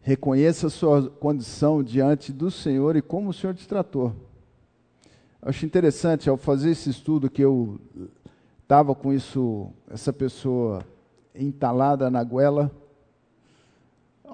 [0.00, 4.14] Reconheça a sua condição diante do Senhor e como o Senhor te tratou.
[5.42, 7.78] Acho interessante, ao fazer esse estudo, que eu
[8.62, 10.82] estava com isso, essa pessoa
[11.34, 12.70] entalada na goela,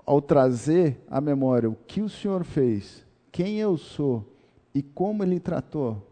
[0.07, 4.32] ao trazer à memória o que o Senhor fez, quem eu sou
[4.75, 6.07] e como Ele tratou,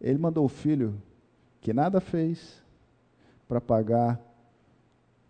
[0.00, 1.00] Ele mandou o filho
[1.60, 2.60] que nada fez
[3.46, 4.20] para pagar,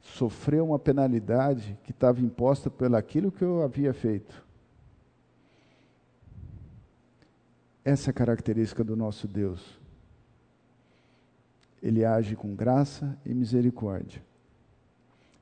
[0.00, 4.42] sofrer uma penalidade que estava imposta pelo aquilo que eu havia feito.
[7.84, 9.78] Essa é a característica do nosso Deus.
[11.82, 14.22] Ele age com graça e misericórdia.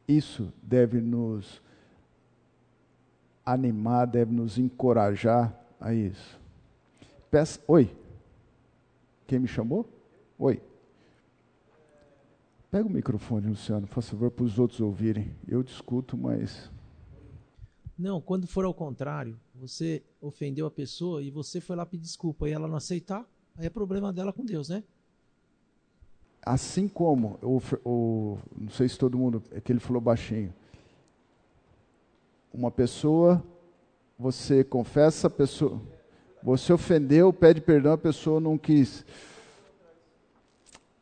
[0.09, 1.63] Isso deve nos
[3.45, 6.40] animar, deve nos encorajar a isso.
[7.31, 7.97] Peça, oi.
[9.27, 9.89] Quem me chamou?
[10.37, 10.61] Oi.
[12.71, 15.33] Pega o microfone, Luciano, por favor, para os outros ouvirem.
[15.47, 16.71] Eu discuto, mas.
[17.97, 22.49] Não, quando for ao contrário, você ofendeu a pessoa e você foi lá pedir desculpa
[22.49, 23.25] e ela não aceitar,
[23.57, 24.83] aí é problema dela com Deus, né?
[26.43, 30.53] Assim como, o, o, não sei se todo mundo, é que ele falou baixinho.
[32.53, 33.45] Uma pessoa,
[34.19, 35.81] você confessa a pessoa,
[36.43, 39.05] você ofendeu, pede perdão, a pessoa não quis.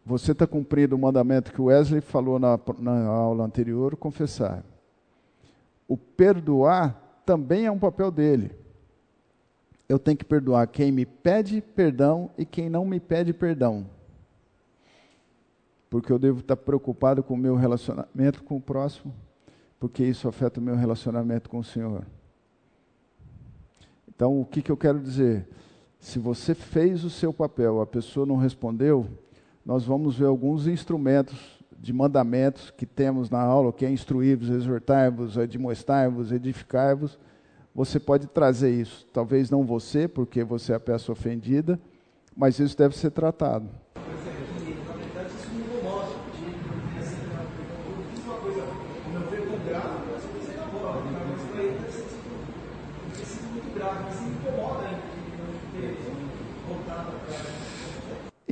[0.05, 4.64] Você está cumprindo o mandamento que o Wesley falou na, na aula anterior, confessar.
[5.87, 8.53] O perdoar também é um papel dele.
[9.88, 13.87] Eu tenho que perdoar quem me pede perdão e quem não me pede perdão
[15.90, 19.14] porque eu devo estar preocupado com o meu relacionamento com o próximo,
[19.81, 22.05] porque isso afeta o meu relacionamento com o Senhor.
[24.18, 25.46] Então, o que, que eu quero dizer?
[26.00, 29.07] Se você fez o seu papel, a pessoa não respondeu,
[29.64, 31.38] nós vamos ver alguns instrumentos
[31.78, 37.16] de mandamentos que temos na aula, que é instruir-vos, exortar-vos, admoestar-vos, edificar-vos.
[37.72, 39.07] Você pode trazer isso.
[39.12, 41.78] Talvez não você, porque você é a peça ofendida,
[42.37, 43.68] mas isso deve ser tratado.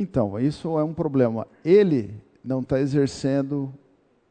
[0.07, 1.49] Então, isso é um problema.
[1.65, 2.15] Ele
[2.45, 3.75] não está exercendo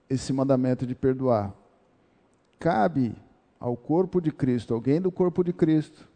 [0.09, 1.53] esse mandamento de perdoar.
[2.57, 3.13] Cabe
[3.59, 6.07] ao corpo de Cristo, alguém do corpo de Cristo,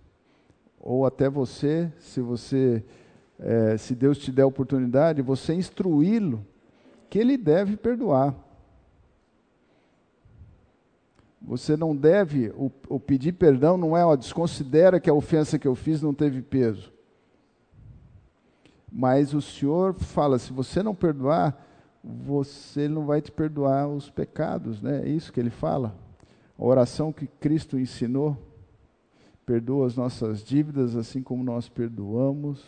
[0.80, 2.82] ou até você, se você,
[3.38, 6.46] é, se Deus te der a oportunidade, você instruí-lo
[7.10, 8.34] que ele deve perdoar.
[11.42, 15.68] Você não deve, o, o pedir perdão não é, ó, desconsidera que a ofensa que
[15.68, 16.98] eu fiz não teve peso.
[18.92, 21.66] Mas o Senhor fala: se você não perdoar,
[22.04, 25.04] você não vai te perdoar os pecados, né?
[25.04, 25.96] É isso que ele fala.
[26.58, 28.38] A oração que Cristo ensinou:
[29.46, 32.64] perdoa as nossas dívidas, assim como nós perdoamos.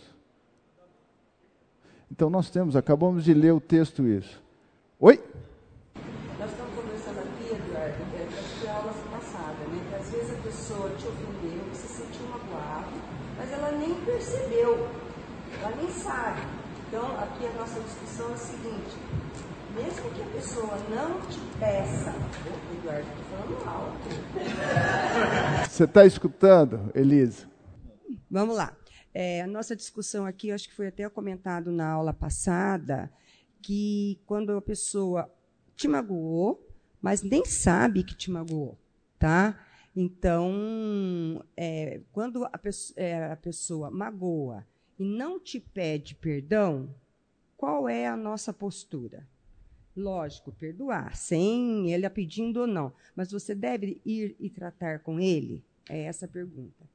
[2.12, 4.44] Então nós temos, acabamos de ler o texto isso.
[5.00, 5.24] Oi?
[6.38, 9.88] Nós estamos conversando aqui, Eduardo, é, acho que a aula passada, né?
[9.90, 12.92] Que às vezes a pessoa te ofendeu, você se sentiu magoado,
[13.38, 14.90] mas ela nem percebeu
[15.62, 16.42] ela nem sabe.
[16.88, 18.98] Então, aqui a nossa discussão é a seguinte:
[19.82, 22.14] mesmo que a pessoa não te peça,
[22.78, 24.10] Eduardo falando alto.
[25.70, 27.50] Você está escutando, Elisa?
[28.30, 28.76] Vamos lá.
[29.14, 33.12] É, a nossa discussão aqui, acho que foi até comentado na aula passada,
[33.62, 35.30] que quando a pessoa
[35.76, 36.68] te magoou,
[37.02, 38.78] mas nem sabe que te magoou,
[39.20, 39.60] tá?
[39.96, 42.52] Então, é, quando a,
[42.96, 44.66] é, a pessoa magoa
[44.98, 46.96] e não te pede perdão,
[47.58, 49.28] qual é a nossa postura?
[49.96, 52.94] Lógico, perdoar, sem ele a pedindo ou não.
[53.16, 55.64] Mas você deve ir e tratar com ele?
[55.90, 56.90] É essa a pergunta.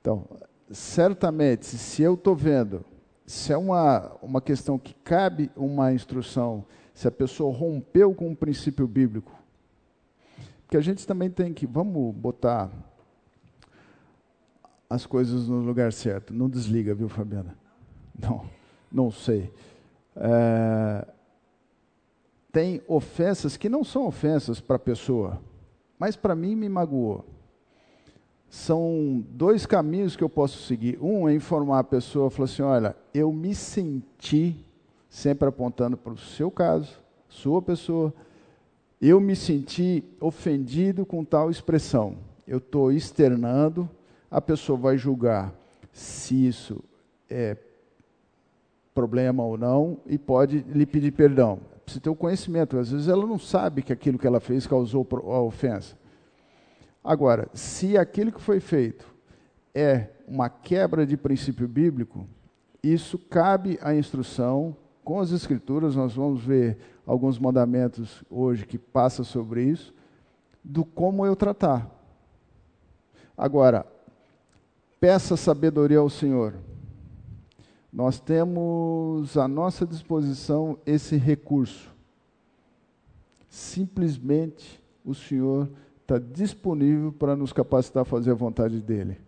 [0.00, 0.26] Então,
[0.70, 2.84] certamente, se eu estou vendo,
[3.26, 6.64] se é uma, uma questão que cabe uma instrução,
[6.94, 9.38] se a pessoa rompeu com um princípio bíblico,
[10.62, 12.70] porque a gente também tem que, vamos botar
[14.88, 16.32] as coisas no lugar certo.
[16.32, 17.56] Não desliga, viu, Fabiana?
[18.18, 18.44] Não,
[18.90, 19.52] não sei.
[20.16, 21.06] É,
[22.52, 25.40] tem ofensas que não são ofensas para a pessoa,
[25.98, 27.24] mas para mim me magoou.
[28.48, 30.98] São dois caminhos que eu posso seguir.
[31.00, 34.56] Um é informar a pessoa, falar assim, olha, eu me senti,
[35.08, 36.98] sempre apontando para o seu caso,
[37.28, 38.12] sua pessoa,
[39.00, 42.16] eu me senti ofendido com tal expressão.
[42.46, 43.88] Eu estou externando
[44.30, 45.52] a pessoa vai julgar
[45.92, 46.82] se isso
[47.28, 47.56] é
[48.94, 51.58] problema ou não e pode lhe pedir perdão.
[51.90, 52.78] Precisa ter o conhecimento.
[52.78, 55.98] Às vezes ela não sabe que aquilo que ela fez causou a ofensa.
[57.02, 59.04] Agora, se aquilo que foi feito
[59.74, 62.28] é uma quebra de princípio bíblico,
[62.80, 65.96] isso cabe à instrução com as escrituras.
[65.96, 69.92] Nós vamos ver alguns mandamentos hoje que passam sobre isso.
[70.62, 71.90] do como eu tratar.
[73.36, 73.86] Agora,
[75.00, 76.54] peça sabedoria ao Senhor.
[77.92, 81.90] Nós temos à nossa disposição esse recurso.
[83.48, 85.68] Simplesmente o Senhor
[86.02, 89.20] está disponível para nos capacitar a fazer a vontade dEle.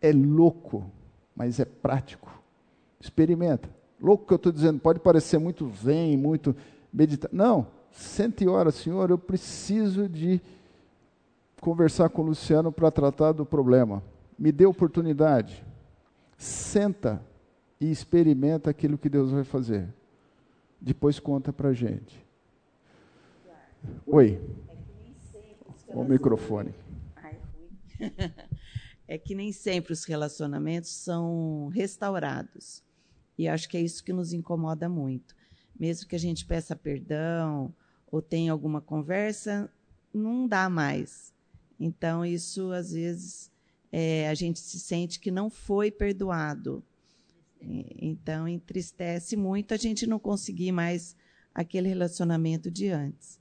[0.00, 0.90] É louco,
[1.34, 2.30] mas é prático.
[2.98, 3.68] Experimenta.
[4.00, 6.56] Louco que eu estou dizendo, pode parecer muito zen, muito
[6.92, 7.30] meditar.
[7.32, 10.40] Não, sente hora, Senhor, eu preciso de
[11.60, 14.02] conversar com o Luciano para tratar do problema.
[14.38, 15.64] Me dê oportunidade.
[16.36, 17.22] Senta
[17.80, 19.88] e experimenta aquilo que Deus vai fazer.
[20.80, 22.24] Depois conta para a gente.
[24.06, 24.40] Oi.
[25.88, 26.74] O microfone.
[29.08, 32.82] É que nem sempre os relacionamentos são restaurados.
[33.38, 35.36] E acho que é isso que nos incomoda muito.
[35.78, 37.72] Mesmo que a gente peça perdão
[38.10, 39.70] ou tenha alguma conversa,
[40.12, 41.32] não dá mais.
[41.78, 43.48] Então, isso, às vezes,
[43.92, 46.82] é, a gente se sente que não foi perdoado.
[48.00, 51.16] Então, entristece muito a gente não conseguir mais
[51.54, 53.40] aquele relacionamento de antes.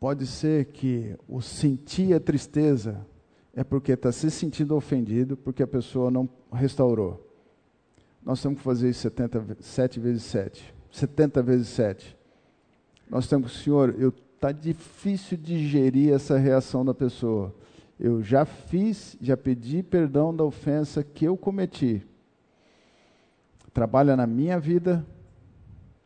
[0.00, 3.06] Pode ser que o sentir a tristeza
[3.52, 7.30] é porque está se sentindo ofendido porque a pessoa não restaurou.
[8.24, 10.74] Nós temos que fazer isso 70, 7 vezes 7.
[10.90, 12.16] 70 vezes 7.
[13.10, 17.54] Nós temos, Senhor, eu está difícil digerir essa reação da pessoa.
[17.98, 22.02] Eu já fiz, já pedi perdão da ofensa que eu cometi.
[23.74, 25.04] Trabalha na minha vida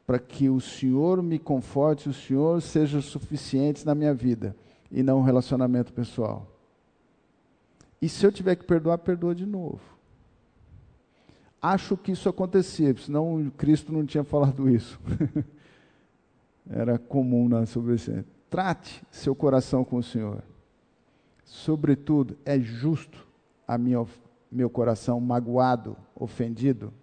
[0.06, 4.56] para que o Senhor me conforte, o Senhor seja suficiente na minha vida
[4.90, 6.50] e não um relacionamento pessoal.
[8.00, 9.80] E se eu tiver que perdoar, perdoa de novo.
[11.60, 14.98] Acho que isso acontecia, senão Cristo não tinha falado isso.
[16.70, 18.24] Era comum na sobrecidência.
[18.48, 20.42] Trate seu coração com o Senhor.
[21.44, 23.26] Sobretudo, é justo
[23.66, 24.06] a minha,
[24.50, 26.94] meu coração magoado, ofendido.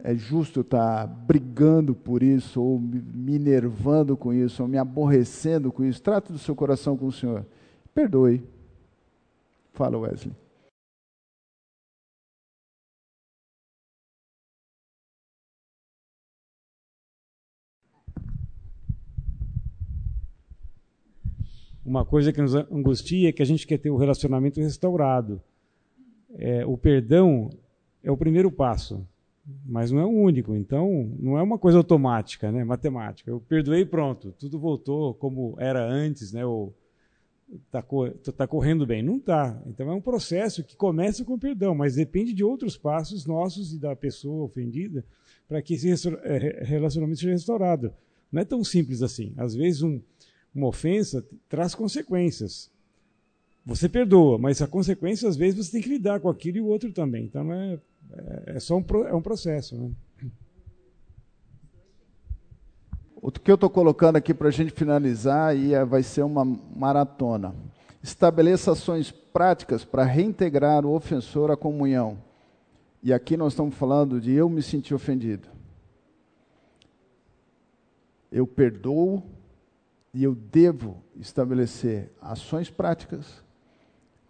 [0.00, 5.84] É justo estar brigando por isso, ou me nervando com isso, ou me aborrecendo com
[5.84, 6.00] isso.
[6.00, 7.44] Trate do seu coração com o Senhor.
[7.92, 8.42] Perdoe.
[9.72, 10.34] Fala, Wesley.
[21.84, 25.42] Uma coisa que nos angustia é que a gente quer ter o relacionamento restaurado.
[26.34, 27.48] É, o perdão
[28.02, 29.08] é o primeiro passo,
[29.64, 30.54] mas não é o único.
[30.54, 32.64] Então, não é uma coisa automática, né?
[32.64, 33.30] matemática.
[33.30, 36.44] Eu perdoei pronto, tudo voltou como era antes, né?
[36.44, 36.74] Ou,
[37.50, 37.82] está
[38.32, 39.02] tá correndo bem.
[39.02, 39.60] Não está.
[39.66, 43.78] Então é um processo que começa com perdão, mas depende de outros passos nossos e
[43.78, 45.04] da pessoa ofendida
[45.48, 47.92] para que esse é, relacionamento seja restaurado.
[48.30, 49.32] Não é tão simples assim.
[49.36, 50.00] Às vezes um,
[50.54, 52.70] uma ofensa traz consequências.
[53.64, 56.66] Você perdoa, mas a consequência às vezes você tem que lidar com aquilo e o
[56.66, 57.24] outro também.
[57.24, 57.78] Então não é,
[58.12, 59.76] é, é só um, é um processo.
[59.76, 59.90] Né?
[63.20, 66.44] O que eu estou colocando aqui para a gente finalizar e é, vai ser uma
[66.44, 67.54] maratona.
[68.02, 72.18] Estabeleça ações práticas para reintegrar o ofensor à comunhão.
[73.02, 75.48] E aqui nós estamos falando de eu me sentir ofendido.
[78.30, 79.22] Eu perdoo
[80.14, 83.42] e eu devo estabelecer ações práticas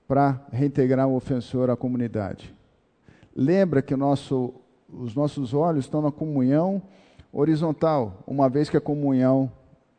[0.06, 2.57] para reintegrar o ofensor à comunidade.
[3.40, 4.52] Lembra que nosso,
[4.92, 6.82] os nossos olhos estão na comunhão
[7.32, 9.48] horizontal, uma vez que a comunhão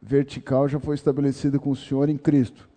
[0.01, 2.67] vertical já foi estabelecida com o Senhor em Cristo.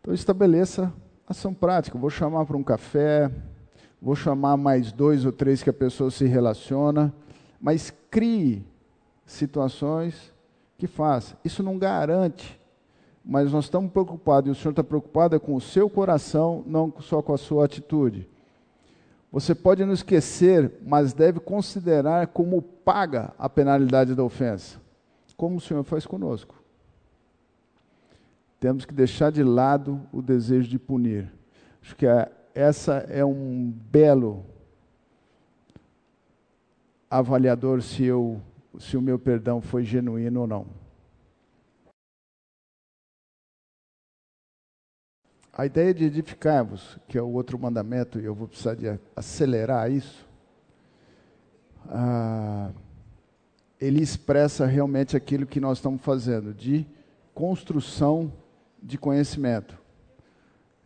[0.00, 0.92] Então estabeleça
[1.26, 1.98] ação prática.
[1.98, 3.28] Vou chamar para um café,
[4.00, 7.12] vou chamar mais dois ou três que a pessoa se relaciona,
[7.60, 8.64] mas crie
[9.26, 10.32] situações
[10.78, 11.36] que faça.
[11.44, 12.59] Isso não garante,
[13.30, 16.92] mas nós estamos preocupados, e o Senhor está preocupado é com o seu coração, não
[16.98, 18.28] só com a sua atitude.
[19.30, 24.80] Você pode não esquecer, mas deve considerar como paga a penalidade da ofensa,
[25.36, 26.60] como o Senhor faz conosco.
[28.58, 31.32] Temos que deixar de lado o desejo de punir.
[31.80, 34.44] Acho que é, essa é um belo
[37.08, 38.40] avaliador se, eu,
[38.80, 40.79] se o meu perdão foi genuíno ou não.
[45.52, 49.90] A ideia de edificar-vos, que é o outro mandamento, e eu vou precisar de acelerar
[49.90, 50.26] isso,
[51.88, 52.70] ah,
[53.80, 56.86] ele expressa realmente aquilo que nós estamos fazendo, de
[57.34, 58.32] construção
[58.82, 59.78] de conhecimento.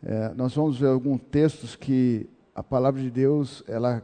[0.02, 4.02] É, nós vamos ver alguns textos que a palavra de Deus ela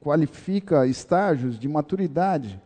[0.00, 2.60] qualifica estágios de maturidade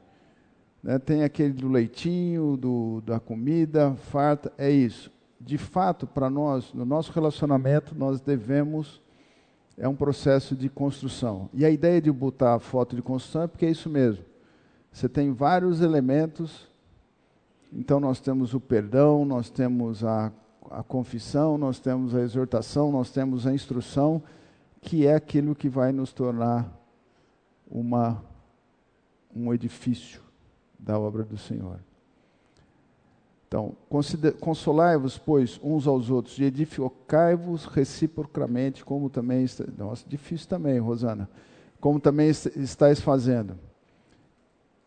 [0.83, 0.99] Né?
[0.99, 5.13] Tem aquele do leitinho, do, da comida farta, é isso.
[5.41, 9.01] De fato, para nós, no nosso relacionamento, nós devemos.
[9.79, 11.49] É um processo de construção.
[11.55, 14.23] E a ideia de botar a foto de construção é porque é isso mesmo.
[14.93, 16.69] Você tem vários elementos.
[17.73, 20.31] Então, nós temos o perdão, nós temos a,
[20.71, 24.23] a confissão, nós temos a exortação, nós temos a instrução,
[24.83, 26.71] que é aquilo que vai nos tornar
[27.71, 28.23] uma,
[29.35, 30.21] um edifício
[30.79, 31.79] da obra do Senhor.
[33.53, 33.75] Então,
[34.39, 39.45] consolai-vos, pois, uns aos outros, e edificai-vos reciprocamente, como também.
[39.77, 41.29] Nossa, difícil também, Rosana.
[41.81, 43.59] Como também estáis fazendo.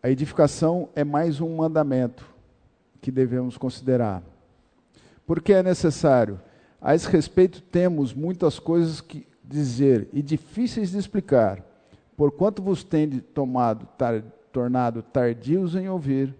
[0.02, 2.26] A edificação é mais um mandamento
[3.02, 4.24] que devemos considerar.
[5.28, 6.40] Por que é necessário?
[6.82, 11.62] A esse respeito, temos muitas coisas que dizer e difíceis de explicar,
[12.16, 16.34] porquanto vos tende tomado tar, tornado tardios em ouvir,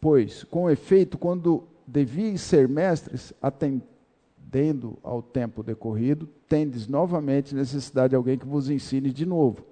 [0.00, 8.16] pois, com efeito, quando devíeis ser mestres, atendendo ao tempo decorrido, tendes novamente necessidade de
[8.16, 9.64] alguém que vos ensine de novo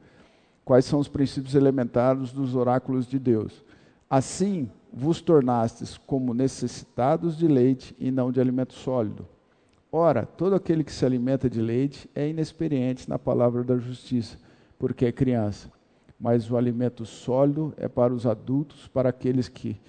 [0.67, 3.65] quais são os princípios elementares dos oráculos de Deus.
[4.11, 9.25] Assim vos tornastes como necessitados de leite e não de alimento sólido.
[9.93, 14.37] Ora, todo aquele que se alimenta de leite é inexperiente na palavra da justiça,
[14.77, 15.71] porque é criança.
[16.19, 19.81] Mas o alimento sólido é para os adultos, para aqueles que,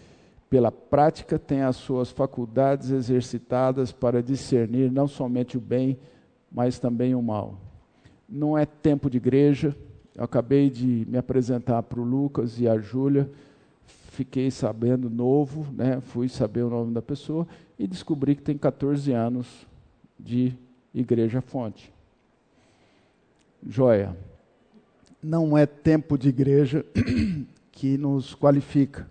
[0.50, 5.98] pela prática, têm as suas faculdades exercitadas para discernir não somente o bem,
[6.52, 7.60] mas também o mal.
[8.28, 9.76] Não é tempo de igreja.
[10.16, 13.30] Eu acabei de me apresentar para o Lucas e a Júlia,
[13.86, 16.00] fiquei sabendo novo, né?
[16.02, 19.68] fui saber o nome da pessoa e descobri que tem 14 anos
[20.20, 20.54] de
[20.94, 21.94] Igreja Fonte.
[23.66, 24.16] Joia
[25.22, 26.86] não é tempo de igreja
[27.72, 29.08] que nos qualifica.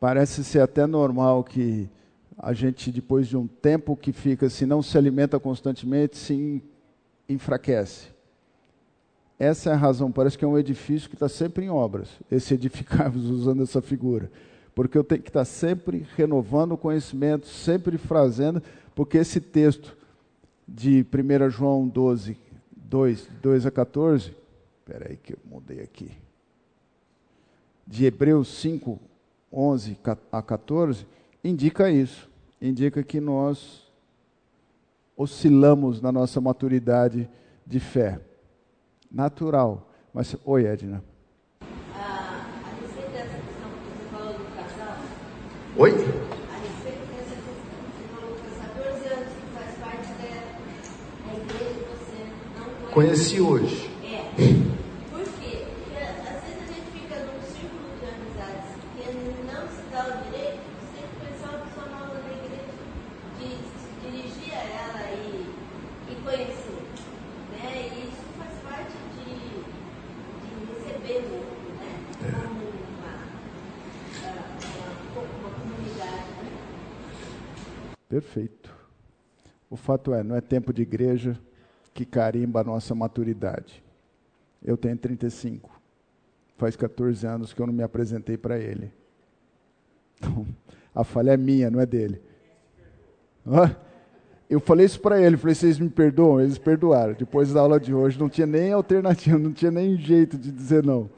[0.00, 1.88] Parece ser até normal que
[2.36, 6.62] a gente, depois de um tempo que fica, se não se alimenta constantemente, se
[7.28, 8.08] enfraquece.
[9.38, 10.10] Essa é a razão.
[10.10, 12.08] Parece que é um edifício que está sempre em obras.
[12.30, 14.30] Esse edificável, usando essa figura.
[14.74, 18.62] Porque eu tenho que estar sempre renovando o conhecimento, sempre fazendo,
[18.94, 19.96] porque esse texto
[20.66, 22.36] de 1 João 12,
[22.74, 24.40] 2, 2 a 14,
[24.90, 26.10] Espera aí que eu mudei aqui.
[27.86, 28.98] De Hebreus 5,
[29.52, 29.98] 11
[30.30, 31.06] a 14,
[31.42, 32.28] indica isso.
[32.60, 33.90] Indica que nós
[35.16, 37.28] oscilamos na nossa maturidade
[37.66, 38.20] de fé.
[39.10, 39.90] Natural.
[40.12, 41.02] Mas, oi, Edna.
[41.94, 44.96] Ah, a respeito dessa questão que você falou do casal.
[45.76, 45.90] Oi?
[45.90, 51.80] A respeito dessa questão que você falou que 14 anos que faz parte da, igreja
[51.90, 52.18] você
[52.56, 52.92] não conhece.
[52.92, 53.90] Conheci hoje.
[54.04, 54.70] É.
[78.32, 78.72] Perfeito.
[79.68, 81.36] O fato é, não é tempo de igreja
[81.92, 83.82] que carimba a nossa maturidade.
[84.64, 85.68] Eu tenho 35.
[86.56, 88.92] Faz 14 anos que eu não me apresentei para ele.
[90.16, 90.46] Então,
[90.94, 92.22] a falha é minha, não é dele.
[94.48, 96.40] Eu falei isso para ele, falei, vocês me perdoam?
[96.40, 97.14] Eles perdoaram.
[97.14, 100.84] Depois da aula de hoje não tinha nem alternativa, não tinha nem jeito de dizer
[100.84, 101.10] não.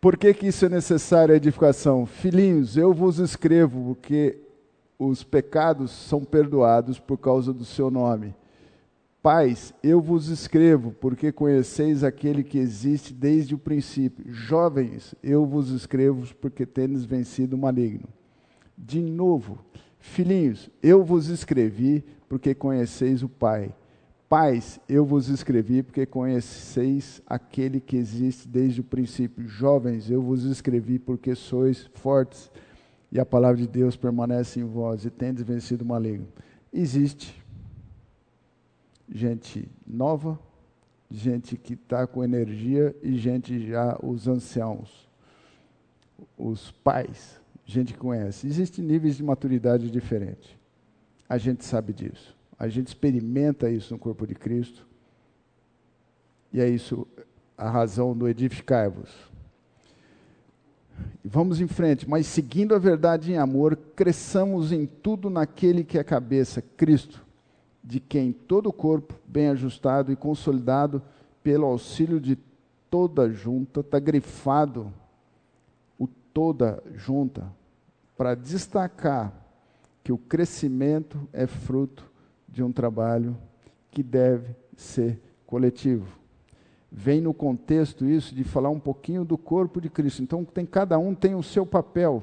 [0.00, 2.06] Por que, que isso é necessário, a edificação?
[2.06, 4.38] Filhinhos, eu vos escrevo, porque
[5.00, 8.34] os pecados são perdoados por causa do seu nome.
[9.22, 14.30] Pais, eu vos escrevo, porque conheceis aquele que existe desde o princípio.
[14.30, 18.08] Jovens, eu vos escrevo, porque tendes vencido o maligno.
[18.76, 19.58] De novo,
[19.98, 23.74] filhinhos, eu vos escrevi, porque conheceis o Pai.
[24.28, 29.48] Pais, eu vos escrevi, porque conheceis aquele que existe desde o princípio.
[29.48, 32.50] Jovens, eu vos escrevi, porque sois fortes
[33.12, 36.28] e a palavra de Deus permanece em vós e tendes vencido o maligno.
[36.72, 37.40] Existe
[39.12, 40.38] gente nova,
[41.10, 45.08] gente que está com energia e gente já, os anciãos,
[46.38, 48.46] os pais, gente que conhece.
[48.46, 50.56] Existem níveis de maturidade diferentes.
[51.28, 52.36] A gente sabe disso.
[52.58, 54.86] A gente experimenta isso no corpo de Cristo.
[56.52, 57.06] E é isso
[57.56, 59.29] a razão do edificai-vos.
[61.24, 66.04] Vamos em frente, mas seguindo a verdade em amor, cresçamos em tudo naquele que é
[66.04, 67.24] cabeça, Cristo,
[67.82, 71.02] de quem todo o corpo, bem ajustado e consolidado
[71.42, 72.38] pelo auxílio de
[72.90, 74.92] toda junta, está grifado,
[75.98, 77.46] o toda junta
[78.16, 79.32] para destacar
[80.02, 82.04] que o crescimento é fruto
[82.48, 83.36] de um trabalho
[83.90, 86.19] que deve ser coletivo.
[86.92, 90.22] Vem no contexto isso de falar um pouquinho do corpo de Cristo.
[90.22, 92.22] Então tem cada um tem o seu papel.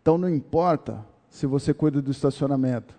[0.00, 2.98] Então não importa se você cuida do estacionamento.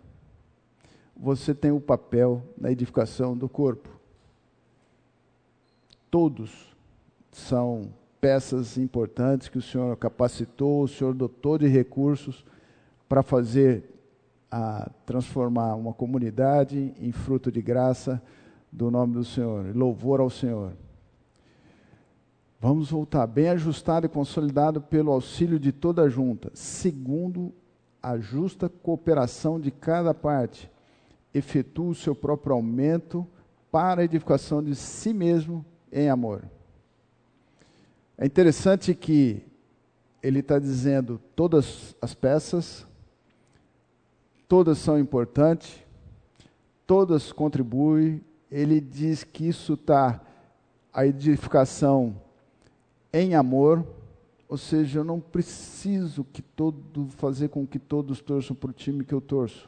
[1.16, 3.90] Você tem o papel na edificação do corpo.
[6.10, 6.74] Todos
[7.32, 12.46] são peças importantes que o Senhor capacitou, o Senhor dotou de recursos
[13.10, 13.84] para fazer
[14.50, 18.22] a transformar uma comunidade em fruto de graça
[18.74, 20.74] do nome do Senhor, louvor ao Senhor.
[22.60, 27.54] Vamos voltar bem ajustado e consolidado pelo auxílio de toda a junta, segundo
[28.02, 30.72] a justa cooperação de cada parte,
[31.34, 33.28] efetua o seu próprio aumento
[33.72, 36.44] para a edificação de si mesmo em amor.
[38.18, 39.46] É interessante que
[40.22, 42.88] ele está dizendo todas as peças,
[44.48, 45.84] todas são importantes,
[46.88, 48.22] todas contribuem.
[48.54, 50.22] Ele diz que isso está
[50.94, 52.22] a edificação
[53.12, 53.84] em amor,
[54.48, 59.04] ou seja, eu não preciso que todo fazer com que todos torçam para o time
[59.04, 59.68] que eu torço.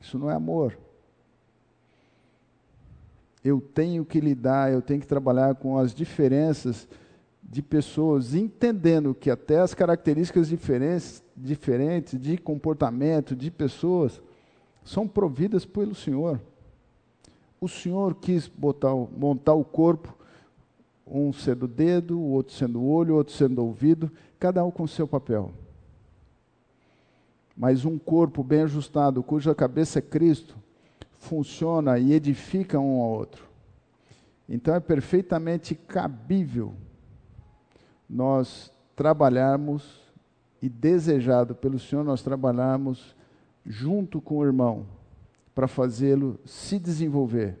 [0.00, 0.78] Isso não é amor.
[3.44, 6.88] Eu tenho que lidar, eu tenho que trabalhar com as diferenças
[7.42, 14.22] de pessoas, entendendo que até as características diferentes, diferentes de comportamento de pessoas
[14.82, 16.40] são providas pelo Senhor.
[17.60, 20.16] O Senhor quis botar, montar o corpo,
[21.06, 24.64] um sendo o dedo, o outro sendo o olho, o outro sendo o ouvido, cada
[24.64, 25.50] um com seu papel.
[27.56, 30.56] Mas um corpo bem ajustado, cuja cabeça é Cristo,
[31.18, 33.44] funciona e edifica um ao outro.
[34.48, 36.74] Então é perfeitamente cabível
[38.08, 40.00] nós trabalharmos
[40.62, 43.14] e desejado pelo Senhor nós trabalharmos
[43.66, 44.86] junto com o irmão
[45.58, 47.58] para fazê-lo se desenvolver.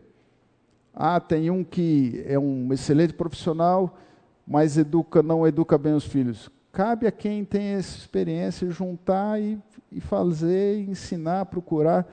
[0.94, 3.98] Ah, tem um que é um excelente profissional,
[4.46, 6.48] mas educa não educa bem os filhos.
[6.70, 12.06] Cabe a quem tem essa experiência juntar e, e fazer, ensinar, procurar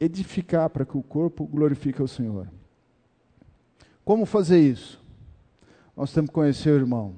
[0.00, 2.48] edificar para que o corpo glorifique o Senhor.
[4.04, 5.00] Como fazer isso?
[5.96, 7.14] Nós temos que conhecer o irmão.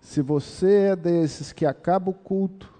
[0.00, 2.72] Se você é desses que acaba o culto,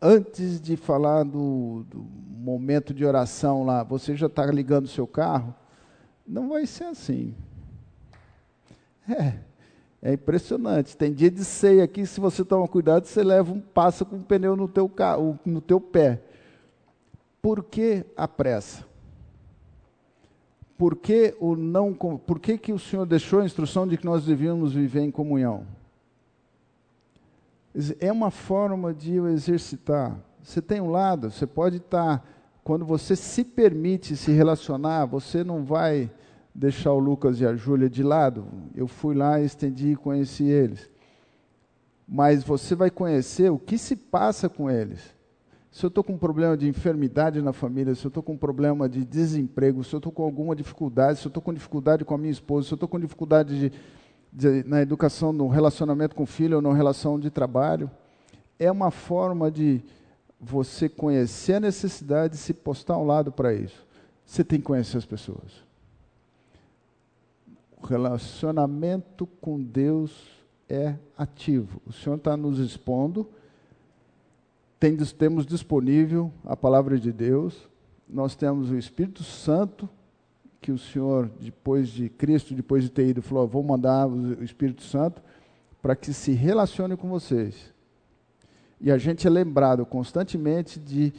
[0.00, 5.06] antes de falar do, do momento de oração lá, você já está ligando o seu
[5.06, 5.54] carro,
[6.26, 7.34] não vai ser assim.
[9.08, 9.34] É,
[10.02, 10.96] é impressionante.
[10.96, 14.22] Tem dia de ceia aqui, se você toma cuidado, você leva um passa com um
[14.22, 16.22] pneu no teu, carro, no teu pé.
[17.40, 18.84] Por que a pressa?
[20.76, 24.24] por que, o não, por que, que o Senhor deixou a instrução de que nós
[24.24, 25.66] devíamos viver em comunhão?
[28.00, 30.18] É uma forma de eu exercitar.
[30.42, 32.26] Você tem um lado, você pode estar,
[32.64, 36.10] quando você se permite se relacionar, você não vai
[36.54, 38.46] deixar o Lucas e a Júlia de lado.
[38.74, 40.90] Eu fui lá, estendi e conheci eles.
[42.08, 45.16] Mas você vai conhecer o que se passa com eles
[45.76, 48.38] se eu estou com um problema de enfermidade na família, se eu estou com um
[48.38, 52.14] problema de desemprego, se eu estou com alguma dificuldade, se eu estou com dificuldade com
[52.14, 53.72] a minha esposa, se eu estou com dificuldade de,
[54.66, 57.90] na educação, no relacionamento com o filho ou na relação de trabalho,
[58.58, 59.82] é uma forma de
[60.38, 63.86] você conhecer a necessidade e se postar ao lado para isso.
[64.24, 65.64] Você tem que conhecer as pessoas.
[67.80, 70.12] O relacionamento com Deus
[70.68, 71.80] é ativo.
[71.86, 73.26] O Senhor está nos expondo
[74.78, 77.68] tem, temos disponível a palavra de Deus,
[78.08, 79.88] nós temos o Espírito Santo,
[80.66, 84.82] que o Senhor, depois de Cristo, depois de ter ido, falou: vou mandar o Espírito
[84.82, 85.22] Santo
[85.80, 87.72] para que se relacione com vocês.
[88.80, 91.12] E a gente é lembrado constantemente de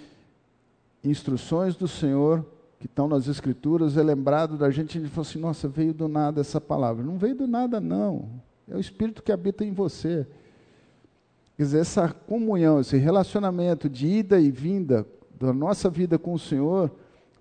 [1.02, 2.46] instruções do Senhor
[2.78, 6.10] que estão nas Escrituras, é lembrado da gente, a gente fala assim: nossa, veio do
[6.10, 7.02] nada essa palavra.
[7.02, 8.28] Não veio do nada, não.
[8.70, 10.28] É o Espírito que habita em você.
[11.56, 15.08] Quer dizer, essa comunhão, esse relacionamento de ida e vinda
[15.40, 16.92] da nossa vida com o Senhor,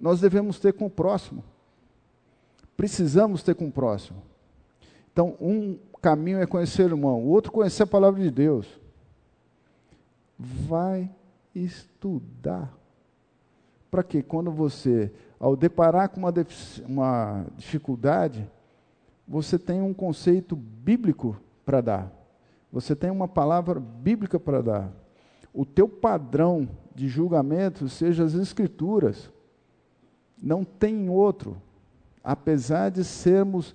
[0.00, 1.42] nós devemos ter com o próximo.
[2.76, 4.22] Precisamos ter com o próximo.
[5.12, 8.66] Então, um caminho é conhecer o irmão, o outro conhecer a palavra de Deus.
[10.38, 11.10] Vai
[11.54, 12.72] estudar.
[13.90, 15.10] Para que quando você,
[15.40, 16.32] ao deparar com uma,
[16.86, 18.46] uma dificuldade,
[19.26, 22.12] você tenha um conceito bíblico para dar.
[22.70, 24.92] Você tem uma palavra bíblica para dar.
[25.52, 29.30] O teu padrão de julgamento seja as escrituras.
[30.36, 31.56] Não tem outro.
[32.26, 33.72] Apesar de sermos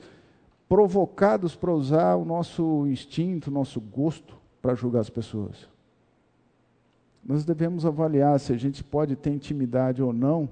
[0.68, 5.70] provocados para usar o nosso instinto, o nosso gosto para julgar as pessoas.
[7.24, 10.50] Nós devemos avaliar se a gente pode ter intimidade ou não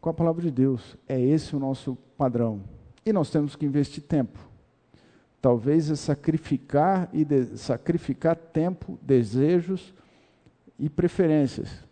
[0.00, 0.96] com a palavra de Deus.
[1.08, 2.62] É esse o nosso padrão.
[3.04, 4.38] E nós temos que investir tempo.
[5.42, 9.92] Talvez é sacrificar e de, sacrificar tempo, desejos
[10.78, 11.84] e preferências.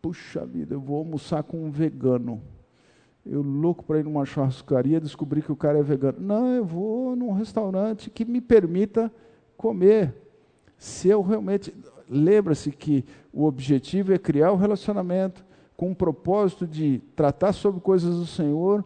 [0.00, 2.40] Puxa vida, eu vou almoçar com um vegano.
[3.24, 6.18] Eu louco para ir numa churrascaria, descobri que o cara é vegano.
[6.20, 9.12] Não, eu vou num restaurante que me permita
[9.56, 10.14] comer.
[10.78, 11.74] Se eu realmente
[12.08, 15.44] lembra-se que o objetivo é criar o um relacionamento
[15.76, 18.84] com o propósito de tratar sobre coisas do Senhor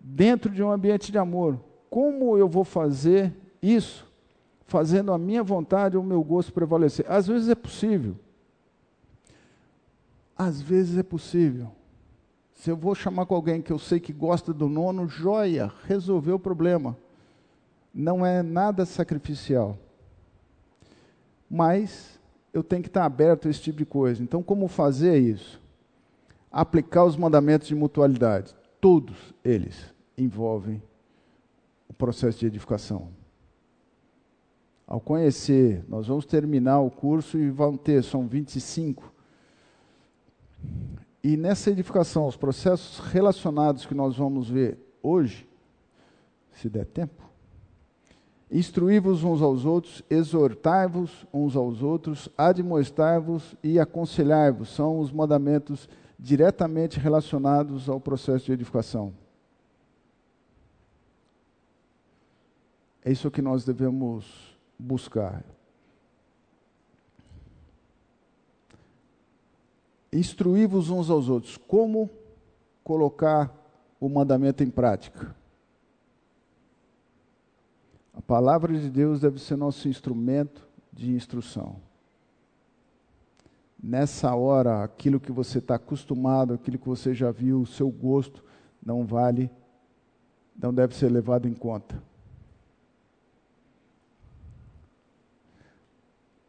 [0.00, 1.58] dentro de um ambiente de amor.
[1.88, 4.06] Como eu vou fazer isso?
[4.66, 7.06] Fazendo a minha vontade ou o meu gosto prevalecer.
[7.08, 8.16] Às vezes é possível.
[10.36, 11.70] Às vezes é possível.
[12.56, 16.36] Se eu vou chamar com alguém que eu sei que gosta do nono, joia, resolveu
[16.36, 16.96] o problema.
[17.92, 19.78] Não é nada sacrificial.
[21.50, 22.18] Mas
[22.54, 24.22] eu tenho que estar aberto a esse tipo de coisa.
[24.22, 25.60] Então, como fazer isso?
[26.50, 28.56] Aplicar os mandamentos de mutualidade.
[28.80, 30.82] Todos eles envolvem
[31.86, 33.10] o processo de edificação.
[34.86, 39.12] Ao conhecer, nós vamos terminar o curso e vão ter, são 25
[41.22, 45.48] e nessa edificação, os processos relacionados que nós vamos ver hoje,
[46.52, 47.24] se der tempo,
[48.50, 55.88] instruí-vos uns aos outros, exortai-vos uns aos outros, admoestai-vos e aconselhai-vos, são os mandamentos
[56.18, 59.12] diretamente relacionados ao processo de edificação.
[63.04, 65.44] É isso que nós devemos buscar.
[70.12, 71.56] Instruí-vos uns aos outros.
[71.56, 72.10] Como
[72.82, 73.54] colocar
[74.00, 75.34] o mandamento em prática?
[78.14, 81.76] A palavra de Deus deve ser nosso instrumento de instrução.
[83.82, 88.42] Nessa hora, aquilo que você está acostumado, aquilo que você já viu, o seu gosto,
[88.82, 89.50] não vale,
[90.56, 92.02] não deve ser levado em conta.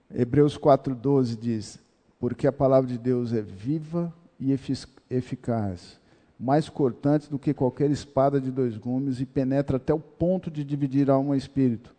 [0.10, 1.80] Hebreus 4,12 diz:
[2.20, 4.56] porque a palavra de Deus é viva e
[5.10, 6.00] eficaz,
[6.40, 10.64] mais cortante do que qualquer espada de dois gumes e penetra até o ponto de
[10.64, 11.96] dividir alma e espírito,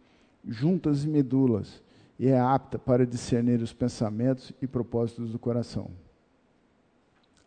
[0.46, 1.82] juntas e medulas,
[2.18, 5.90] e é apta para discernir os pensamentos e propósitos do coração.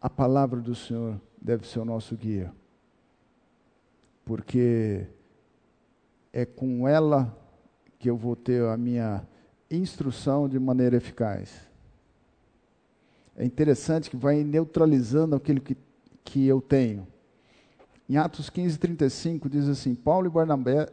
[0.02, 2.52] A palavra do Senhor deve ser o nosso guia,
[4.26, 5.06] porque
[6.32, 7.38] é com ela
[8.00, 9.28] que eu vou ter a minha
[9.70, 11.71] instrução de maneira eficaz
[13.36, 15.78] é interessante que vai neutralizando aquilo que,
[16.24, 17.08] que eu tenho.
[18.10, 20.90] Em Atos 15, 35 diz assim: Paulo e Barnabé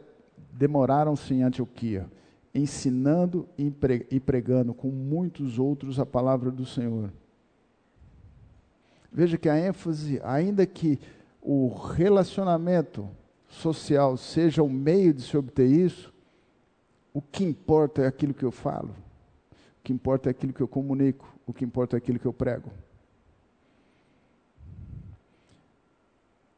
[0.53, 2.09] demoraram-se em Antioquia,
[2.53, 7.11] ensinando e pregando com muitos outros a palavra do Senhor.
[9.11, 10.99] Veja que a ênfase, ainda que
[11.41, 13.09] o relacionamento
[13.47, 16.13] social seja o meio de se obter isso,
[17.13, 20.67] o que importa é aquilo que eu falo, o que importa é aquilo que eu
[20.67, 22.69] comunico, o que importa é aquilo que eu prego.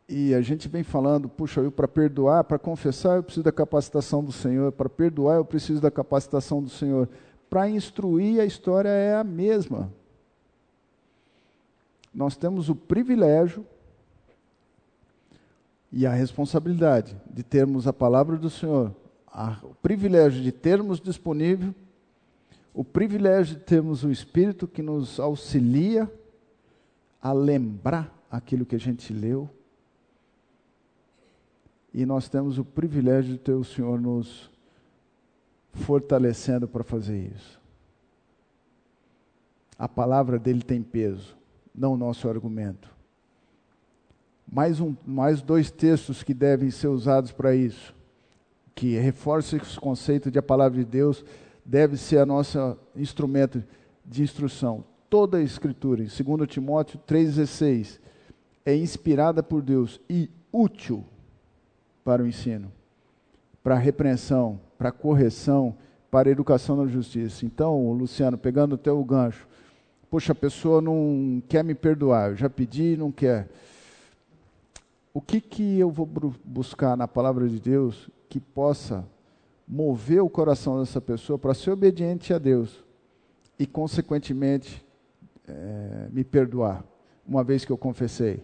[0.07, 4.21] E a gente vem falando, puxa, eu para perdoar, para confessar, eu preciso da capacitação
[4.21, 7.07] do Senhor, para perdoar, eu preciso da capacitação do Senhor.
[7.49, 9.89] Para instruir, a história é a mesma.
[12.13, 13.65] Nós temos o privilégio
[15.89, 18.93] e a responsabilidade de termos a palavra do Senhor,
[19.63, 21.73] o privilégio de termos disponível
[22.73, 26.11] o privilégio de termos o Espírito que nos auxilia
[27.21, 29.49] a lembrar aquilo que a gente leu.
[31.93, 34.49] E nós temos o privilégio de ter o Senhor nos
[35.73, 37.59] fortalecendo para fazer isso.
[39.77, 41.35] A palavra dele tem peso,
[41.75, 42.89] não o nosso argumento.
[44.49, 47.93] Mais, um, mais dois textos que devem ser usados para isso,
[48.73, 51.25] que reforçam esse conceito de a palavra de Deus
[51.65, 53.63] deve ser a nossa instrumento
[54.05, 54.83] de instrução.
[55.09, 57.99] Toda a escritura, em 2 Timóteo 3,16,
[58.65, 61.03] é inspirada por Deus e útil
[62.03, 62.71] para o ensino,
[63.63, 65.75] para a repreensão, para a correção,
[66.09, 67.45] para a educação na justiça.
[67.45, 69.47] Então, Luciano, pegando o teu gancho,
[70.09, 73.49] poxa, a pessoa não quer me perdoar, eu já pedi não quer.
[75.13, 76.07] O que, que eu vou
[76.43, 79.05] buscar na palavra de Deus que possa
[79.71, 82.83] mover o coração dessa pessoa para ser obediente a Deus
[83.57, 84.85] e, consequentemente,
[85.47, 86.83] é, me perdoar,
[87.25, 88.43] uma vez que eu confessei.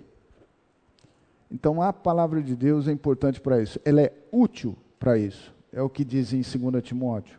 [1.52, 3.78] Então, a palavra de Deus é importante para isso.
[3.84, 5.54] Ela é útil para isso.
[5.74, 7.38] É o que diz em 2 Timóteo.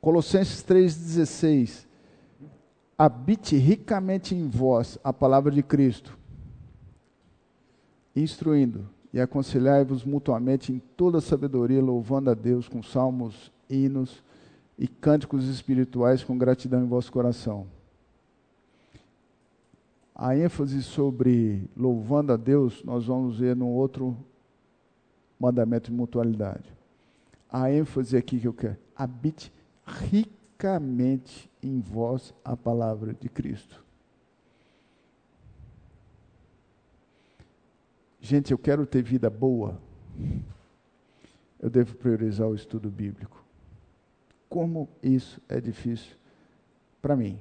[0.00, 1.86] Colossenses 3,16.
[2.96, 6.16] Habite ricamente em vós a palavra de Cristo,
[8.14, 14.22] instruindo e aconselhai-vos mutuamente em toda sabedoria, louvando a Deus com salmos, hinos
[14.78, 17.66] e cânticos espirituais com gratidão em vosso coração.
[20.14, 24.14] A ênfase sobre louvando a Deus, nós vamos ver no outro
[25.40, 26.70] mandamento de mutualidade.
[27.50, 29.50] A ênfase aqui que eu quero, habite
[29.86, 33.82] ricamente em vós a palavra de Cristo.
[38.26, 39.78] Gente, eu quero ter vida boa.
[41.60, 43.40] Eu devo priorizar o estudo bíblico.
[44.48, 46.16] Como isso é difícil
[47.00, 47.38] para mim.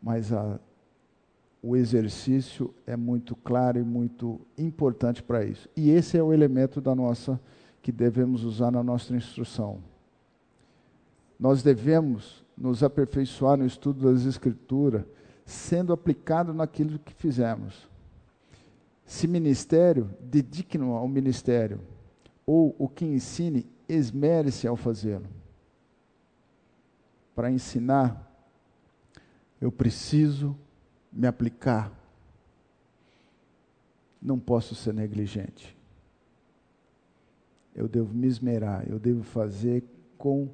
[0.00, 0.60] Mas a,
[1.60, 5.68] o exercício é muito claro e muito importante para isso.
[5.76, 7.40] E esse é o elemento da nossa
[7.82, 9.80] que devemos usar na nossa instrução.
[11.40, 15.02] Nós devemos nos aperfeiçoar no estudo das Escrituras,
[15.44, 17.88] sendo aplicado naquilo que fizemos.
[19.08, 21.80] Se ministério, dedique-no ao ministério,
[22.44, 25.24] ou o que ensine, esmere-se ao fazê-lo.
[27.34, 28.30] Para ensinar,
[29.58, 30.54] eu preciso
[31.10, 31.90] me aplicar.
[34.20, 35.74] Não posso ser negligente.
[37.74, 39.84] Eu devo me esmerar, eu devo fazer
[40.18, 40.50] com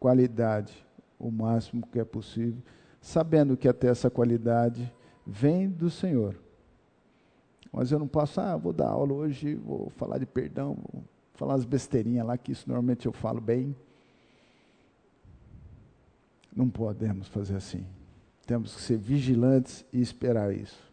[0.00, 0.82] qualidade
[1.18, 2.62] o máximo que é possível,
[3.02, 4.90] sabendo que até essa qualidade
[5.26, 6.47] vem do Senhor.
[7.72, 11.04] Mas eu não posso, ah, vou dar aula hoje, vou falar de perdão, vou
[11.34, 13.74] falar as besteirinhas lá, que isso normalmente eu falo bem.
[16.54, 17.84] Não podemos fazer assim.
[18.46, 20.88] Temos que ser vigilantes e esperar isso.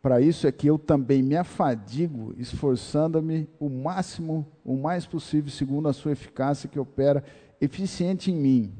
[0.00, 5.88] Para isso é que eu também me afadigo, esforçando-me o máximo, o mais possível, segundo
[5.88, 7.24] a sua eficácia que opera
[7.60, 8.72] eficiente em mim.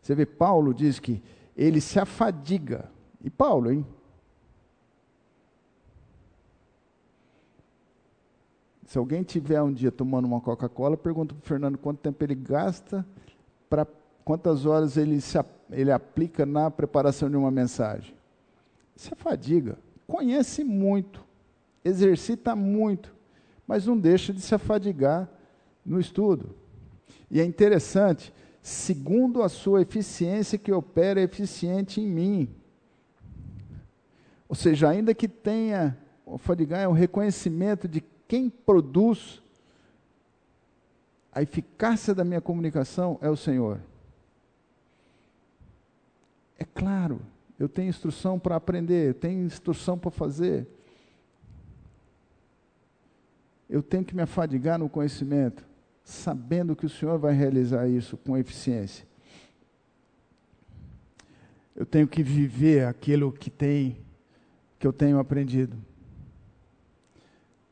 [0.00, 1.22] Você vê, Paulo diz que
[1.54, 2.90] ele se afadiga.
[3.22, 3.84] E Paulo, hein?
[8.88, 12.34] Se alguém tiver um dia tomando uma Coca-Cola, pergunta para o Fernando quanto tempo ele
[12.34, 13.06] gasta,
[13.68, 13.86] para
[14.24, 15.38] quantas horas ele, se,
[15.70, 18.14] ele aplica na preparação de uma mensagem.
[18.96, 21.22] Se afadiga, conhece muito,
[21.84, 23.14] exercita muito,
[23.66, 25.28] mas não deixa de se afadigar
[25.84, 26.54] no estudo.
[27.30, 28.32] E é interessante,
[28.62, 32.48] segundo a sua eficiência que opera eficiente em mim.
[34.48, 39.42] Ou seja, ainda que tenha, o fadigar é um reconhecimento de quem produz
[41.32, 43.80] a eficácia da minha comunicação é o Senhor.
[46.58, 47.20] É claro,
[47.58, 50.66] eu tenho instrução para aprender, eu tenho instrução para fazer.
[53.68, 55.64] Eu tenho que me afadigar no conhecimento,
[56.04, 59.06] sabendo que o Senhor vai realizar isso com eficiência.
[61.74, 63.96] Eu tenho que viver aquilo que tem
[64.78, 65.76] que eu tenho aprendido.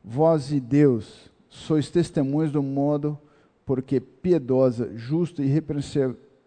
[0.08, 3.18] Vós e Deus sois testemunhas do modo
[3.64, 5.42] porque piedosa, justa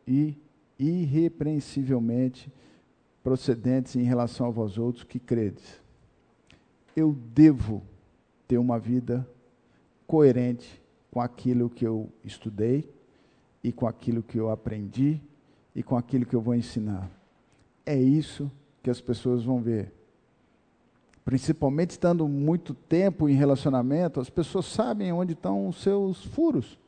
[0.07, 0.38] e
[0.80, 2.49] irrepreensivelmente
[3.22, 5.82] procedentes em relação a vós outros que credes.
[6.95, 7.84] Eu devo
[8.47, 9.30] ter uma vida
[10.07, 10.82] coerente
[11.12, 12.89] com aquilo que eu estudei
[13.62, 15.20] e com aquilo que eu aprendi
[15.76, 17.12] e com aquilo que eu vou ensinar.
[17.86, 18.49] É isso
[18.82, 19.99] que as pessoas vão ver
[21.30, 26.80] principalmente estando muito tempo em relacionamento, as pessoas sabem onde estão os seus furos.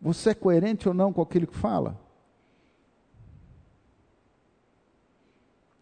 [0.00, 1.98] Você é coerente ou não com aquilo que fala?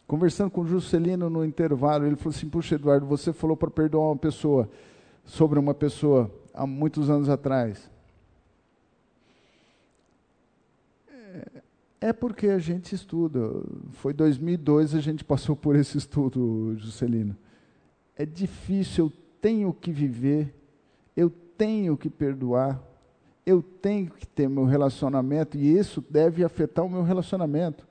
[0.07, 4.07] Conversando com o Juscelino no intervalo, ele falou assim: Puxa, Eduardo, você falou para perdoar
[4.07, 4.67] uma pessoa,
[5.23, 7.87] sobre uma pessoa, há muitos anos atrás.
[12.03, 13.39] É porque a gente estuda.
[13.93, 17.33] Foi 2002 a gente passou por esse estudo, Juscelino.
[18.13, 20.53] É difícil, eu tenho que viver,
[21.15, 22.83] eu tenho que perdoar,
[23.45, 27.87] eu tenho que ter meu relacionamento e isso deve afetar o meu relacionamento.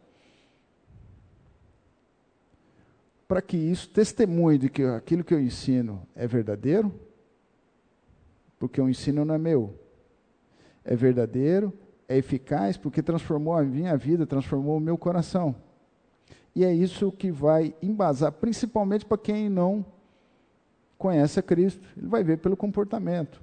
[3.27, 6.93] Para que isso testemunhe de que aquilo que eu ensino é verdadeiro,
[8.59, 9.75] porque o ensino não é meu,
[10.85, 11.73] é verdadeiro,
[12.13, 15.55] é eficaz porque transformou a minha vida, transformou o meu coração.
[16.55, 19.85] E é isso que vai embasar, principalmente para quem não
[20.99, 21.81] conhece a Cristo.
[21.97, 23.41] Ele vai ver pelo comportamento.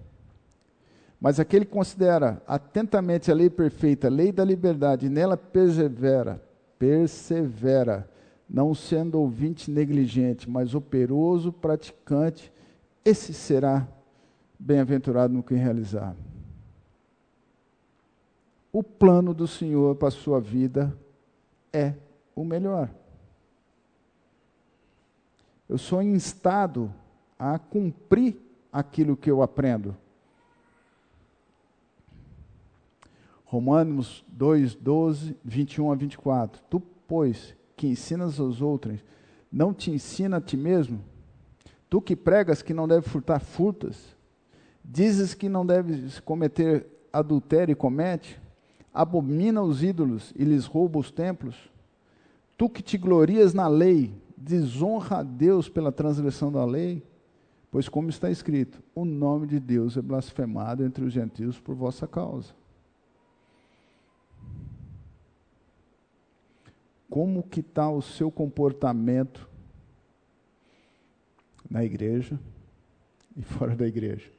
[1.20, 6.42] Mas aquele que considera atentamente a lei perfeita, a lei da liberdade, e nela persevera,
[6.78, 8.10] persevera,
[8.50, 12.54] não sendo ouvinte negligente, mas operoso praticante,
[13.04, 13.88] esse será
[14.58, 16.16] bem-aventurado no que realizar.
[18.72, 20.96] O plano do Senhor para a sua vida
[21.74, 21.94] é
[22.36, 22.90] o melhor.
[25.68, 26.94] Eu sou instado
[27.38, 28.38] a cumprir
[28.72, 29.96] aquilo que eu aprendo.
[33.46, 36.62] Romanos 2, 12, 21 a 24.
[36.70, 39.04] Tu, pois, que ensinas aos outros,
[39.52, 41.04] não te ensina a ti mesmo?
[41.90, 44.16] Tu que pregas que não deve furtar, furtas.
[44.86, 48.40] Dizes que não deves cometer adultério e comete.
[48.94, 51.56] Abomina os ídolos e lhes rouba os templos.
[52.58, 57.04] Tu que te glorias na lei, desonra a Deus pela transgressão da lei.
[57.72, 62.08] Pois, como está escrito, o nome de Deus é blasfemado entre os gentios por vossa
[62.08, 62.54] causa.
[67.10, 69.48] Como que está o seu comportamento
[71.70, 72.40] na igreja
[73.36, 74.39] e fora da igreja?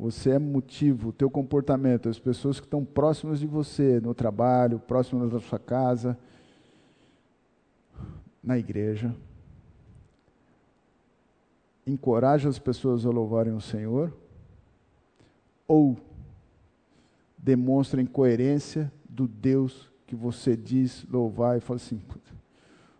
[0.00, 4.78] Você é motivo, o teu comportamento, as pessoas que estão próximas de você, no trabalho,
[4.78, 6.16] próximas da sua casa,
[8.42, 9.14] na igreja.
[11.86, 14.10] Encoraja as pessoas a louvarem o Senhor
[15.68, 15.98] ou
[17.36, 22.00] demonstra incoerência do Deus que você diz louvar e fala assim: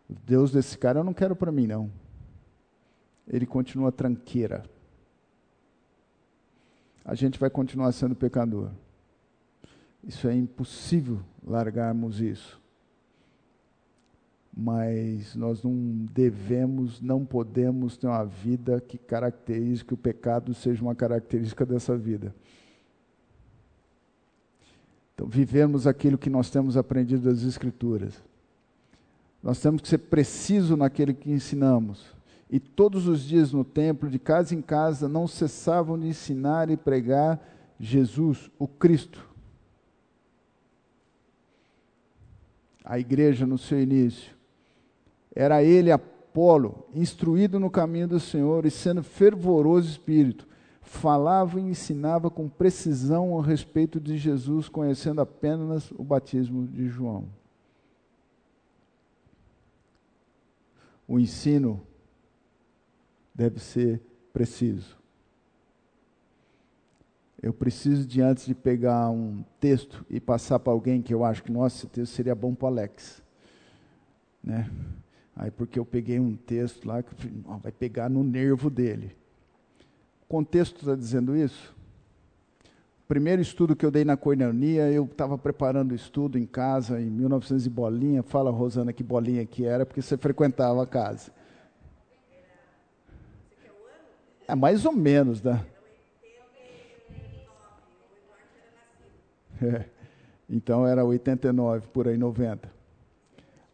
[0.06, 1.90] o Deus desse cara eu não quero para mim, não.
[3.26, 4.64] Ele continua tranqueira.
[7.10, 8.70] A gente vai continuar sendo pecador.
[10.06, 12.62] Isso é impossível largarmos isso.
[14.56, 20.80] Mas nós não devemos, não podemos ter uma vida que caracterize que o pecado seja
[20.82, 22.32] uma característica dessa vida.
[25.12, 28.22] Então, vivemos aquilo que nós temos aprendido das Escrituras.
[29.42, 32.19] Nós temos que ser precisos naquele que ensinamos.
[32.50, 36.76] E todos os dias no templo, de casa em casa, não cessavam de ensinar e
[36.76, 37.40] pregar
[37.78, 39.24] Jesus, o Cristo.
[42.84, 44.34] A igreja no seu início.
[45.32, 50.48] Era ele, Apolo, instruído no caminho do Senhor e sendo fervoroso espírito,
[50.82, 57.28] falava e ensinava com precisão a respeito de Jesus, conhecendo apenas o batismo de João.
[61.06, 61.80] O ensino
[63.40, 64.00] deve ser
[64.32, 64.98] preciso.
[67.42, 71.42] Eu preciso de antes de pegar um texto e passar para alguém que eu acho
[71.42, 73.22] que nossa, esse texto seria bom para o Alex,
[74.44, 74.70] né?
[75.34, 77.14] Aí porque eu peguei um texto lá que
[77.62, 79.16] vai pegar no nervo dele
[80.30, 81.74] contexto está dizendo isso?
[83.04, 87.00] O primeiro estudo que eu dei na coinonia, eu estava preparando o estudo em casa,
[87.00, 88.22] em 1900 e bolinha.
[88.22, 91.32] Fala, Rosana, que bolinha que era, porque você frequentava a casa.
[94.50, 95.64] É mais ou menos, né?
[99.62, 99.84] É.
[100.48, 102.68] Então era 89, por aí 90.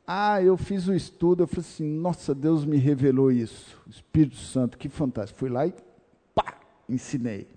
[0.07, 3.83] Ah, eu fiz o estudo, eu falei assim, nossa, Deus me revelou isso.
[3.89, 5.39] Espírito Santo, que fantástico.
[5.39, 5.73] Fui lá e
[6.87, 7.49] ensinei.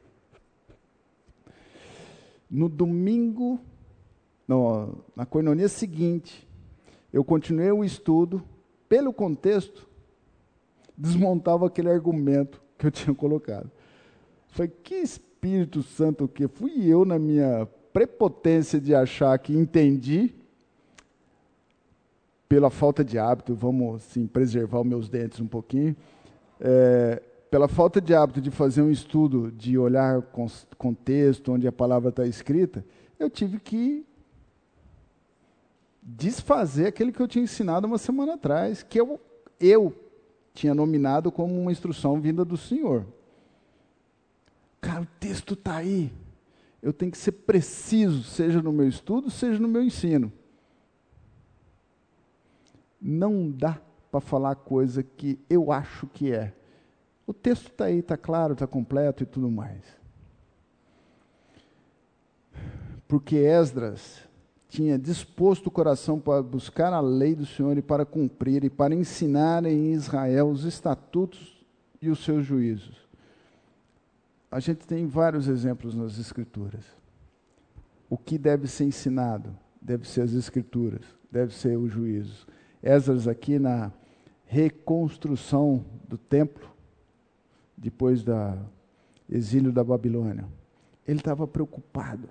[2.49, 3.59] No domingo,
[4.47, 6.47] no, na coinonia seguinte,
[7.11, 8.41] eu continuei o estudo,
[8.87, 9.89] pelo contexto,
[10.97, 13.69] desmontava aquele argumento que eu tinha colocado.
[14.47, 16.47] Foi que Espírito Santo que?
[16.47, 20.33] Fui eu na minha prepotência de achar que entendi,
[22.47, 25.95] pela falta de hábito, vamos assim, preservar os meus dentes um pouquinho.
[26.59, 27.21] É,
[27.51, 30.21] pela falta de hábito de fazer um estudo, de olhar
[30.77, 32.83] contexto, onde a palavra está escrita,
[33.19, 34.05] eu tive que
[36.01, 39.19] desfazer aquele que eu tinha ensinado uma semana atrás, que eu,
[39.59, 39.93] eu
[40.53, 43.05] tinha nominado como uma instrução vinda do Senhor.
[44.81, 46.11] Cara, o texto está aí.
[46.81, 50.31] Eu tenho que ser preciso, seja no meu estudo, seja no meu ensino.
[53.01, 53.79] Não dá
[54.11, 56.53] para falar coisa que eu acho que é.
[57.27, 59.83] O texto está aí, está claro, está completo e tudo mais.
[63.07, 64.28] Porque Esdras
[64.69, 68.93] tinha disposto o coração para buscar a lei do Senhor e para cumprir e para
[68.93, 71.65] ensinar em Israel os estatutos
[71.99, 72.95] e os seus juízos.
[74.51, 76.83] A gente tem vários exemplos nas Escrituras.
[78.07, 82.47] O que deve ser ensinado deve ser as Escrituras, deve ser os juízos.
[82.81, 83.91] Esdras, aqui na
[84.45, 86.69] reconstrução do templo,
[87.75, 88.33] depois do
[89.27, 90.47] exílio da Babilônia.
[91.07, 92.29] Ele estava preocupado.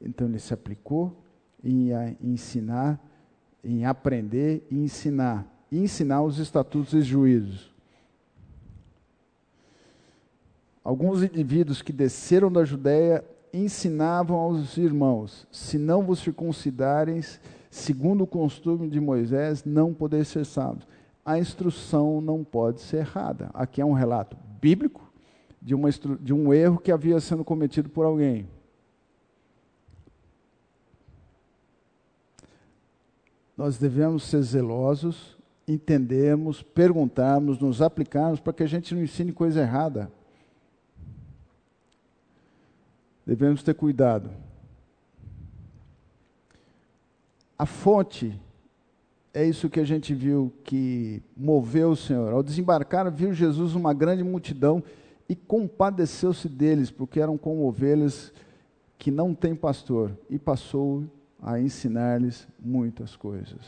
[0.00, 1.16] Então ele se aplicou
[1.62, 1.90] em
[2.22, 3.00] ensinar,
[3.62, 5.46] em aprender e ensinar.
[5.70, 7.72] E ensinar os estatutos e juízos.
[10.82, 13.22] Alguns indivíduos que desceram da Judéia
[13.52, 17.20] ensinavam aos irmãos: se não vos circuncidarem,
[17.70, 20.86] segundo o costume de Moisés, não podeis ser salvos.
[21.24, 23.50] A instrução não pode ser errada.
[23.52, 25.12] Aqui é um relato bíblico
[25.60, 28.48] de, uma, de um erro que havia sendo cometido por alguém.
[33.58, 35.36] Nós devemos ser zelosos,
[35.66, 40.12] entendermos, perguntarmos, nos aplicarmos para que a gente não ensine coisa errada.
[43.26, 44.30] Devemos ter cuidado.
[47.58, 48.40] A fonte
[49.34, 52.32] é isso que a gente viu que moveu o Senhor.
[52.32, 54.84] Ao desembarcar, viu Jesus uma grande multidão
[55.28, 58.32] e compadeceu-se deles, porque eram como ovelhas
[58.96, 61.04] que não têm pastor, e passou
[61.42, 63.60] a ensinar-lhes muitas coisas.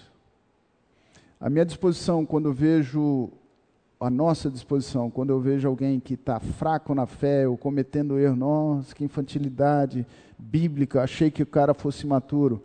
[1.41, 3.31] A minha disposição, quando eu vejo,
[3.99, 8.37] a nossa disposição, quando eu vejo alguém que está fraco na fé ou cometendo erro,
[8.37, 10.07] nossa, que infantilidade
[10.39, 12.63] bíblica, achei que o cara fosse maturo,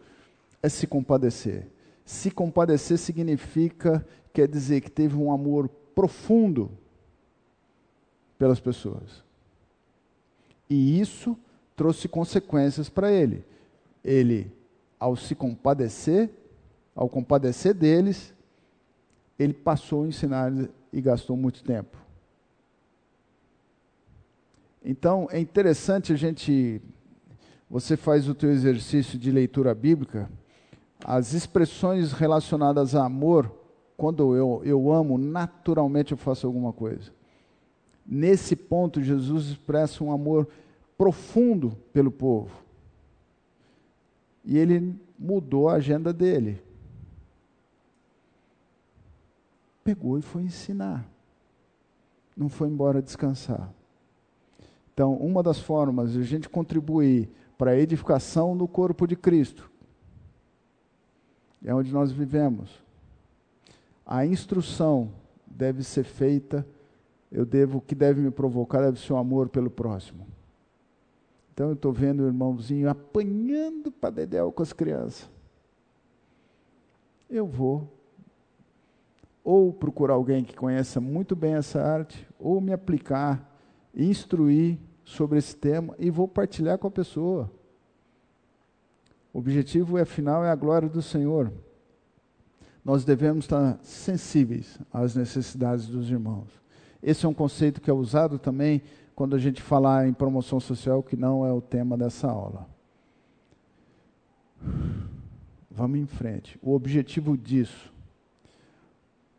[0.62, 1.68] é se compadecer.
[2.06, 6.70] Se compadecer significa, quer dizer que teve um amor profundo
[8.38, 9.24] pelas pessoas.
[10.70, 11.38] E isso
[11.76, 13.44] trouxe consequências para ele.
[14.04, 14.52] Ele,
[15.00, 16.30] ao se compadecer,
[16.96, 18.34] ao compadecer deles,
[19.38, 20.52] ele passou a ensinar
[20.92, 21.98] e gastou muito tempo.
[24.84, 26.82] Então, é interessante a gente
[27.70, 30.30] você faz o teu exercício de leitura bíblica,
[31.04, 33.52] as expressões relacionadas a amor,
[33.98, 37.12] quando eu, eu amo, naturalmente eu faço alguma coisa.
[38.06, 40.48] Nesse ponto, Jesus expressa um amor
[40.98, 42.65] profundo pelo povo.
[44.46, 46.62] E ele mudou a agenda dele.
[49.84, 51.06] Pegou e foi ensinar.
[52.36, 53.74] Não foi embora descansar.
[54.94, 59.70] Então, uma das formas de a gente contribuir para a edificação do corpo de Cristo
[61.64, 62.84] é onde nós vivemos.
[64.06, 65.12] A instrução
[65.48, 66.66] deve ser feita
[67.36, 70.26] eu devo, o que deve me provocar deve ser o amor pelo próximo.
[71.56, 75.30] Então eu estou vendo o irmãozinho apanhando para dedéu com as crianças.
[77.30, 77.90] Eu vou
[79.42, 83.58] ou procurar alguém que conheça muito bem essa arte, ou me aplicar,
[83.96, 87.50] instruir sobre esse tema e vou partilhar com a pessoa.
[89.32, 91.54] O objetivo é, afinal é a glória do Senhor.
[92.84, 96.65] Nós devemos estar sensíveis às necessidades dos irmãos.
[97.02, 98.82] Esse é um conceito que é usado também
[99.16, 102.68] quando a gente falar em promoção social, que não é o tema dessa aula.
[105.72, 106.60] Vamos em frente.
[106.62, 107.94] O objetivo disso,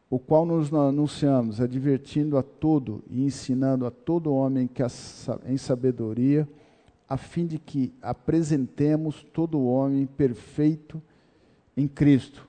[0.08, 4.82] o qual nos anunciamos, advertindo a todo e ensinando a todo homem que
[5.46, 6.48] em sabedoria,
[7.08, 11.02] a fim de que apresentemos todo homem perfeito
[11.76, 12.45] em Cristo.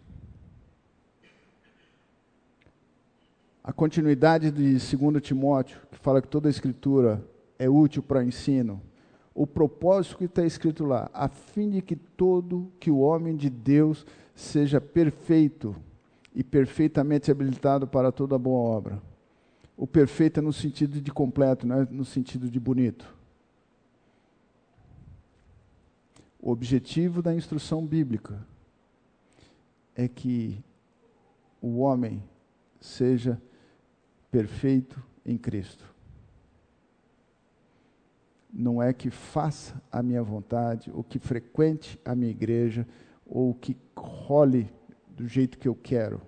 [3.67, 7.21] A continuidade de 2 Timóteo, que fala que toda a escritura
[7.59, 8.81] é útil para ensino,
[9.35, 13.49] o propósito que está escrito lá, a fim de que todo, que o homem de
[13.49, 15.75] Deus seja perfeito
[16.33, 19.03] e perfeitamente habilitado para toda boa obra.
[19.75, 23.13] O perfeito é no sentido de completo, não é no sentido de bonito.
[26.39, 28.39] O objetivo da instrução bíblica
[29.93, 30.63] é que
[31.61, 32.23] o homem
[32.79, 33.41] seja
[34.37, 35.83] perfeito em Cristo.
[38.53, 42.87] Não é que faça a minha vontade, ou que frequente a minha igreja,
[43.25, 44.71] ou que role
[45.09, 46.21] do jeito que eu quero.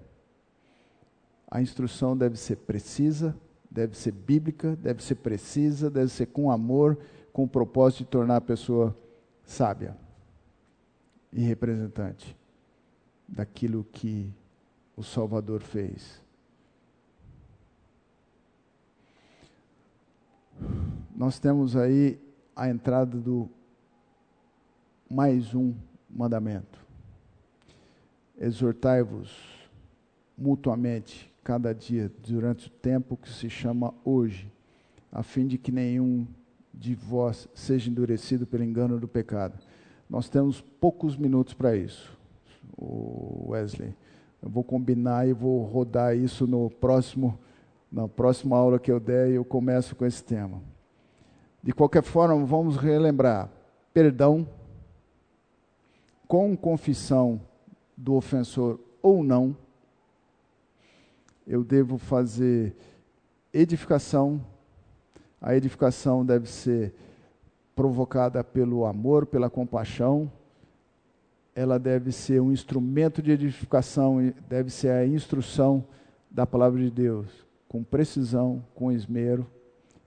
[1.52, 3.38] A instrução deve ser precisa,
[3.70, 6.98] deve ser bíblica, deve ser precisa, deve ser com amor,
[7.32, 8.98] com o propósito de tornar a pessoa
[9.44, 9.96] sábia
[11.32, 12.36] e representante
[13.28, 14.34] daquilo que
[14.98, 16.28] o Salvador fez.
[21.16, 22.20] Nós temos aí
[22.56, 23.50] a entrada do
[25.10, 25.74] mais um
[26.10, 26.80] mandamento.
[28.40, 29.70] Exortai-vos
[30.38, 34.52] mutuamente cada dia durante o tempo que se chama hoje,
[35.12, 36.26] a fim de que nenhum
[36.74, 39.60] de vós seja endurecido pelo engano do pecado.
[40.10, 42.18] Nós temos poucos minutos para isso,
[42.78, 43.94] Wesley.
[44.42, 47.38] Eu vou combinar e vou rodar isso no próximo
[47.92, 50.62] na próxima aula que eu der, eu começo com esse tema.
[51.62, 53.50] De qualquer forma, vamos relembrar:
[53.94, 54.48] perdão,
[56.28, 57.42] com confissão
[57.98, 59.58] do ofensor ou não,
[61.46, 62.76] eu devo fazer
[63.52, 64.40] edificação,
[65.42, 66.94] A edificação deve ser
[67.74, 70.30] provocada pelo amor, pela compaixão.
[71.56, 75.86] Ela deve ser um instrumento de edificação, deve ser a instrução
[76.30, 79.48] da palavra de Deus, com precisão, com esmero.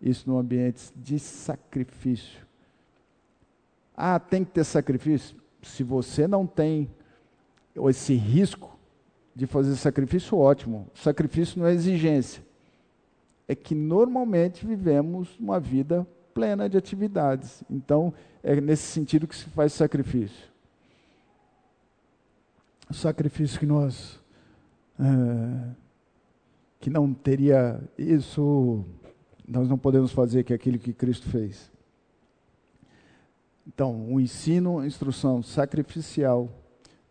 [0.01, 2.45] Isso no ambiente de sacrifício.
[3.97, 5.37] Ah, tem que ter sacrifício?
[5.63, 6.91] Se você não tem
[7.89, 8.77] esse risco
[9.35, 10.89] de fazer sacrifício, ótimo.
[10.93, 12.43] Sacrifício não é exigência.
[13.47, 17.63] É que normalmente vivemos uma vida plena de atividades.
[17.71, 18.13] Então,
[18.43, 20.51] é nesse sentido que se faz sacrifício.
[22.91, 24.21] O sacrifício que nós.
[24.99, 25.82] É,
[26.83, 27.81] que não teria.
[27.97, 28.85] Isso
[29.47, 31.71] nós não podemos fazer, que é aquilo que Cristo fez.
[33.65, 36.51] Então, o ensino, instrução sacrificial,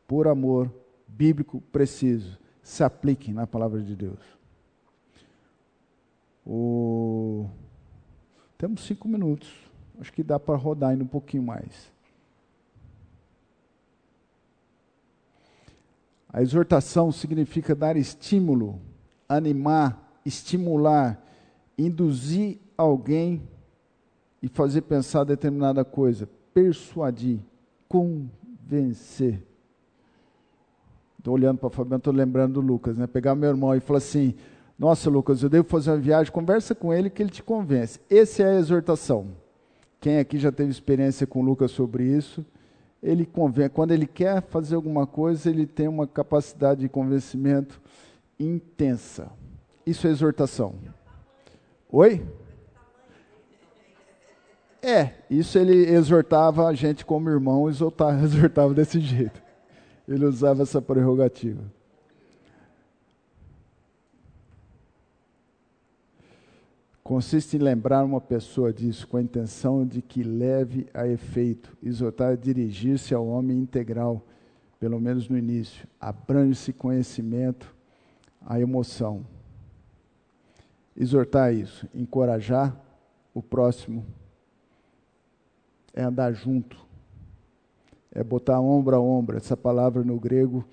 [0.06, 0.70] por amor,
[1.08, 4.20] bíblico, preciso, se aplique na palavra de Deus.
[6.46, 7.50] O...
[8.58, 9.50] Temos cinco minutos.
[10.00, 11.90] Acho que dá para rodar ainda um pouquinho mais.
[16.28, 18.82] A exortação significa dar estímulo,
[19.36, 21.24] animar, estimular,
[21.78, 23.42] induzir alguém
[24.42, 27.40] e fazer pensar determinada coisa, persuadir,
[27.88, 29.42] convencer.
[31.18, 33.08] Estou olhando para o Fabiano, estou lembrando do Lucas, né?
[33.08, 34.36] Pegar meu irmão e falar assim:
[34.78, 38.00] Nossa, Lucas, eu devo fazer uma viagem, conversa com ele que ele te convence.
[38.10, 39.28] Essa é a exortação.
[40.00, 42.44] Quem aqui já teve experiência com o Lucas sobre isso,
[43.02, 43.70] ele convence.
[43.70, 47.80] Quando ele quer fazer alguma coisa, ele tem uma capacidade de convencimento
[48.44, 49.32] intensa.
[49.86, 50.76] Isso é exortação.
[51.90, 52.26] Oi?
[54.82, 59.42] É, isso ele exortava a gente como irmão, exortava, exortava desse jeito.
[60.08, 61.62] Ele usava essa prerrogativa.
[67.04, 71.76] Consiste em lembrar uma pessoa disso com a intenção de que leve a efeito.
[71.84, 74.26] Exortar é dirigir-se ao homem integral,
[74.80, 75.86] pelo menos no início.
[76.00, 77.76] Abrange-se conhecimento,
[78.46, 79.26] a emoção.
[80.96, 82.76] Exortar é isso, encorajar
[83.34, 84.06] o próximo,
[85.94, 86.92] é andar junto
[88.12, 89.38] é botar ombro a ombro.
[89.38, 90.66] Essa palavra no grego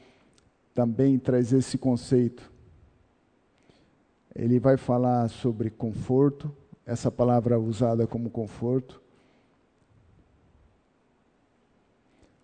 [0.75, 2.51] também traz esse conceito.
[4.35, 6.55] Ele vai falar sobre conforto,
[6.85, 9.01] essa palavra usada como conforto,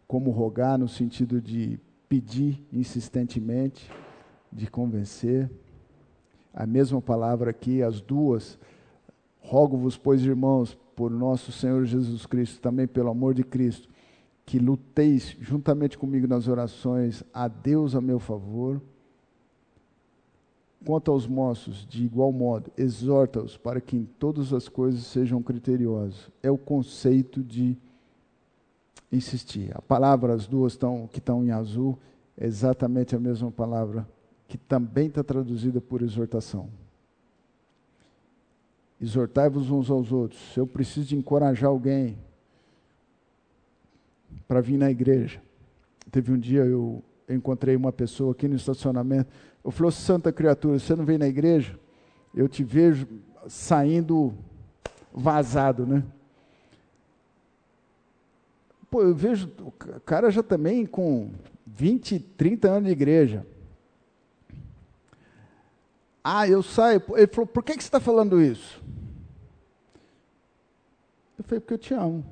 [0.06, 1.78] como rogar no sentido de
[2.08, 3.90] pedir insistentemente,
[4.54, 5.50] de convencer.
[6.52, 8.56] A mesma palavra aqui, as duas.
[9.40, 13.88] Rogo-vos, pois, irmãos, por nosso Senhor Jesus Cristo, também pelo amor de Cristo,
[14.46, 18.80] que luteis juntamente comigo nas orações a Deus a meu favor.
[20.86, 26.30] Quanto aos moços, de igual modo, exorta-os para que em todas as coisas sejam criteriosos.
[26.42, 27.76] É o conceito de
[29.10, 29.72] insistir.
[29.74, 31.98] A palavra, as duas tão, que estão em azul,
[32.36, 34.06] é exatamente a mesma palavra
[34.46, 36.68] que também está traduzida por exortação.
[39.00, 40.56] Exortai-vos uns aos outros.
[40.56, 42.16] Eu preciso de encorajar alguém,
[44.46, 45.40] para vir na igreja.
[46.10, 49.30] Teve um dia eu encontrei uma pessoa aqui no estacionamento.
[49.64, 51.78] Eu falei, santa criatura, você não vem na igreja?
[52.34, 53.06] Eu te vejo
[53.48, 54.34] saindo
[55.12, 56.04] vazado, né?
[58.90, 61.30] Pô, eu vejo o cara já também com
[61.66, 63.46] 20, 30 anos de igreja.
[66.24, 67.02] Ah, eu saio.
[67.10, 68.82] Ele falou, por que, que você está falando isso?
[71.38, 72.24] Eu falei, porque eu te amo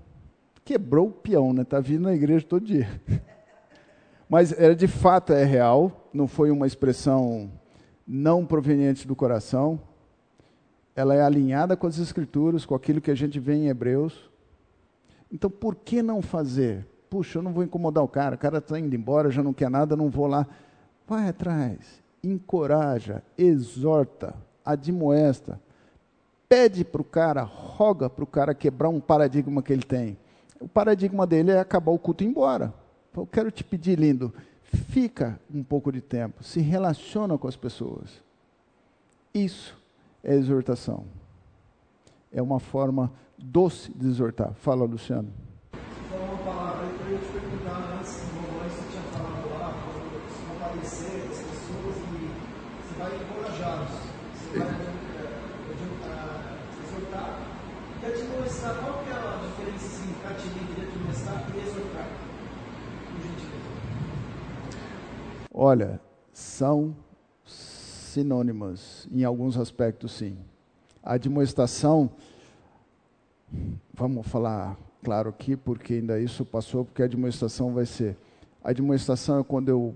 [0.64, 1.62] quebrou o peão, né?
[1.62, 2.89] Está vindo na igreja todo dia.
[4.28, 7.51] Mas era de fato é real, não foi uma expressão
[8.06, 9.81] não proveniente do coração.
[10.94, 14.31] Ela é alinhada com as escrituras, com aquilo que a gente vê em Hebreus.
[15.31, 16.86] Então, por que não fazer?
[17.09, 19.70] Puxa, eu não vou incomodar o cara, o cara está indo embora, já não quer
[19.70, 20.47] nada, não vou lá.
[21.06, 24.34] Vai atrás, encoraja, exorta,
[24.64, 25.60] admoesta,
[26.48, 30.16] pede para o cara, roga para o cara quebrar um paradigma que ele tem
[30.62, 32.72] o paradigma dele é acabar o culto e ir embora.
[33.14, 34.32] Eu quero te pedir, lindo,
[34.62, 38.22] fica um pouco de tempo, se relaciona com as pessoas.
[39.34, 39.76] Isso
[40.22, 41.04] é exortação.
[42.32, 44.54] É uma forma doce de exortar.
[44.54, 45.28] Fala, Luciano.
[45.72, 49.74] Você falou uma palavra aí que eu ia te perguntar antes, você tinha falado lá,
[50.30, 52.30] se compadecer as pessoas e
[52.78, 53.90] você vai encorajá-los.
[54.34, 54.92] Você vai uh,
[56.86, 57.30] exortar
[58.00, 58.74] e admoestar.
[58.76, 60.02] Qual que é a diferença assim,
[61.54, 62.06] e exortar?
[65.54, 66.00] Olha,
[66.32, 66.96] são
[67.44, 70.38] sinônimas em alguns aspectos, sim.
[71.02, 72.10] A admoestação,
[73.92, 78.16] vamos falar claro aqui, porque ainda isso passou, porque a demonstração vai ser.
[78.64, 79.94] A demonstração é quando eu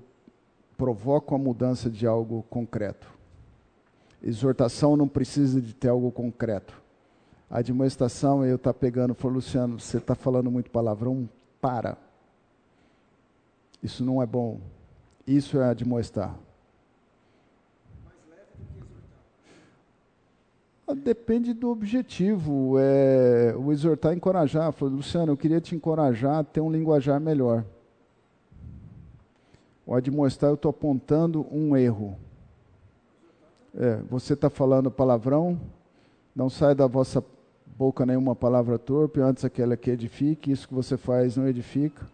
[0.77, 3.09] provoco a mudança de algo concreto.
[4.23, 6.83] Exortação não precisa de ter algo concreto.
[7.49, 11.27] A demonstração é eu estar tá pegando, falou, Luciano, você está falando muito palavrão,
[11.61, 11.97] para.
[13.83, 14.59] Isso não é bom.
[15.27, 16.39] Isso é admoestar.
[20.87, 22.79] Ah, depende do objetivo.
[22.79, 24.71] É, o exortar é encorajar.
[24.73, 27.65] Falei, Luciano, eu queria te encorajar a ter um linguajar melhor.
[29.85, 32.17] O admoestar, eu estou apontando um erro.
[33.75, 35.61] É, você está falando palavrão,
[36.35, 37.23] não sai da vossa
[37.77, 42.07] boca nenhuma palavra torpe, antes aquela que edifique, isso que você faz não edifica.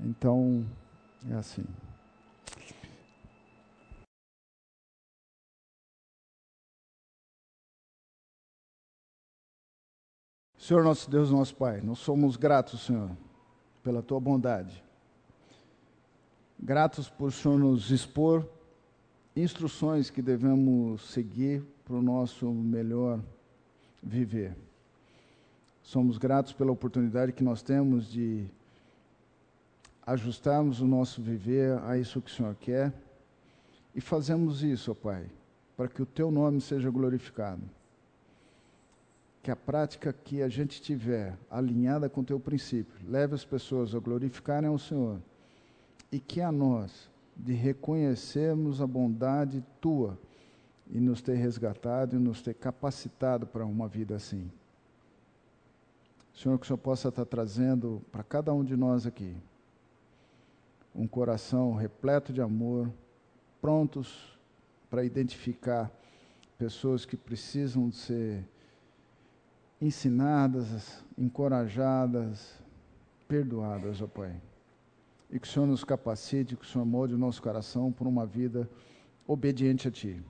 [0.00, 0.64] Então,
[1.30, 1.64] é assim.
[10.60, 13.10] Senhor nosso Deus, nosso Pai, nós somos gratos, Senhor,
[13.82, 14.84] pela tua bondade.
[16.58, 18.46] Gratos por o Senhor nos expor
[19.34, 23.18] instruções que devemos seguir para o nosso melhor
[24.02, 24.54] viver.
[25.82, 28.46] Somos gratos pela oportunidade que nós temos de
[30.06, 32.92] ajustarmos o nosso viver a isso que o Senhor quer
[33.94, 35.24] e fazemos isso, ó Pai,
[35.74, 37.62] para que o Teu nome seja glorificado.
[39.42, 43.94] Que a prática que a gente tiver alinhada com o Teu princípio leve as pessoas
[43.94, 45.20] a glorificarem ao Senhor
[46.12, 50.18] e que a nós de reconhecermos a bondade Tua
[50.90, 54.50] e nos ter resgatado e nos ter capacitado para uma vida assim.
[56.34, 59.36] Senhor, que o Senhor possa estar trazendo para cada um de nós aqui
[60.94, 62.90] um coração repleto de amor,
[63.60, 64.38] prontos
[64.88, 65.90] para identificar
[66.58, 68.44] pessoas que precisam ser
[69.80, 72.58] ensinadas, encorajadas,
[73.26, 74.34] perdoadas, ó Pai.
[75.30, 78.26] E que o Senhor nos capacite, que o Senhor molde o nosso coração por uma
[78.26, 78.68] vida
[79.26, 80.20] obediente a Ti.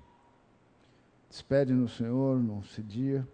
[1.28, 3.26] Despede no Senhor nesse dia,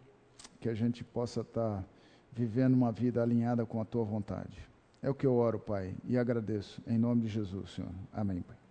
[0.61, 1.85] que a gente possa estar
[2.33, 4.59] vivendo uma vida alinhada com a tua vontade.
[5.03, 6.81] É o que eu oro, Pai, e agradeço.
[6.87, 7.91] Em nome de Jesus, Senhor.
[8.13, 8.66] Amém, Pai.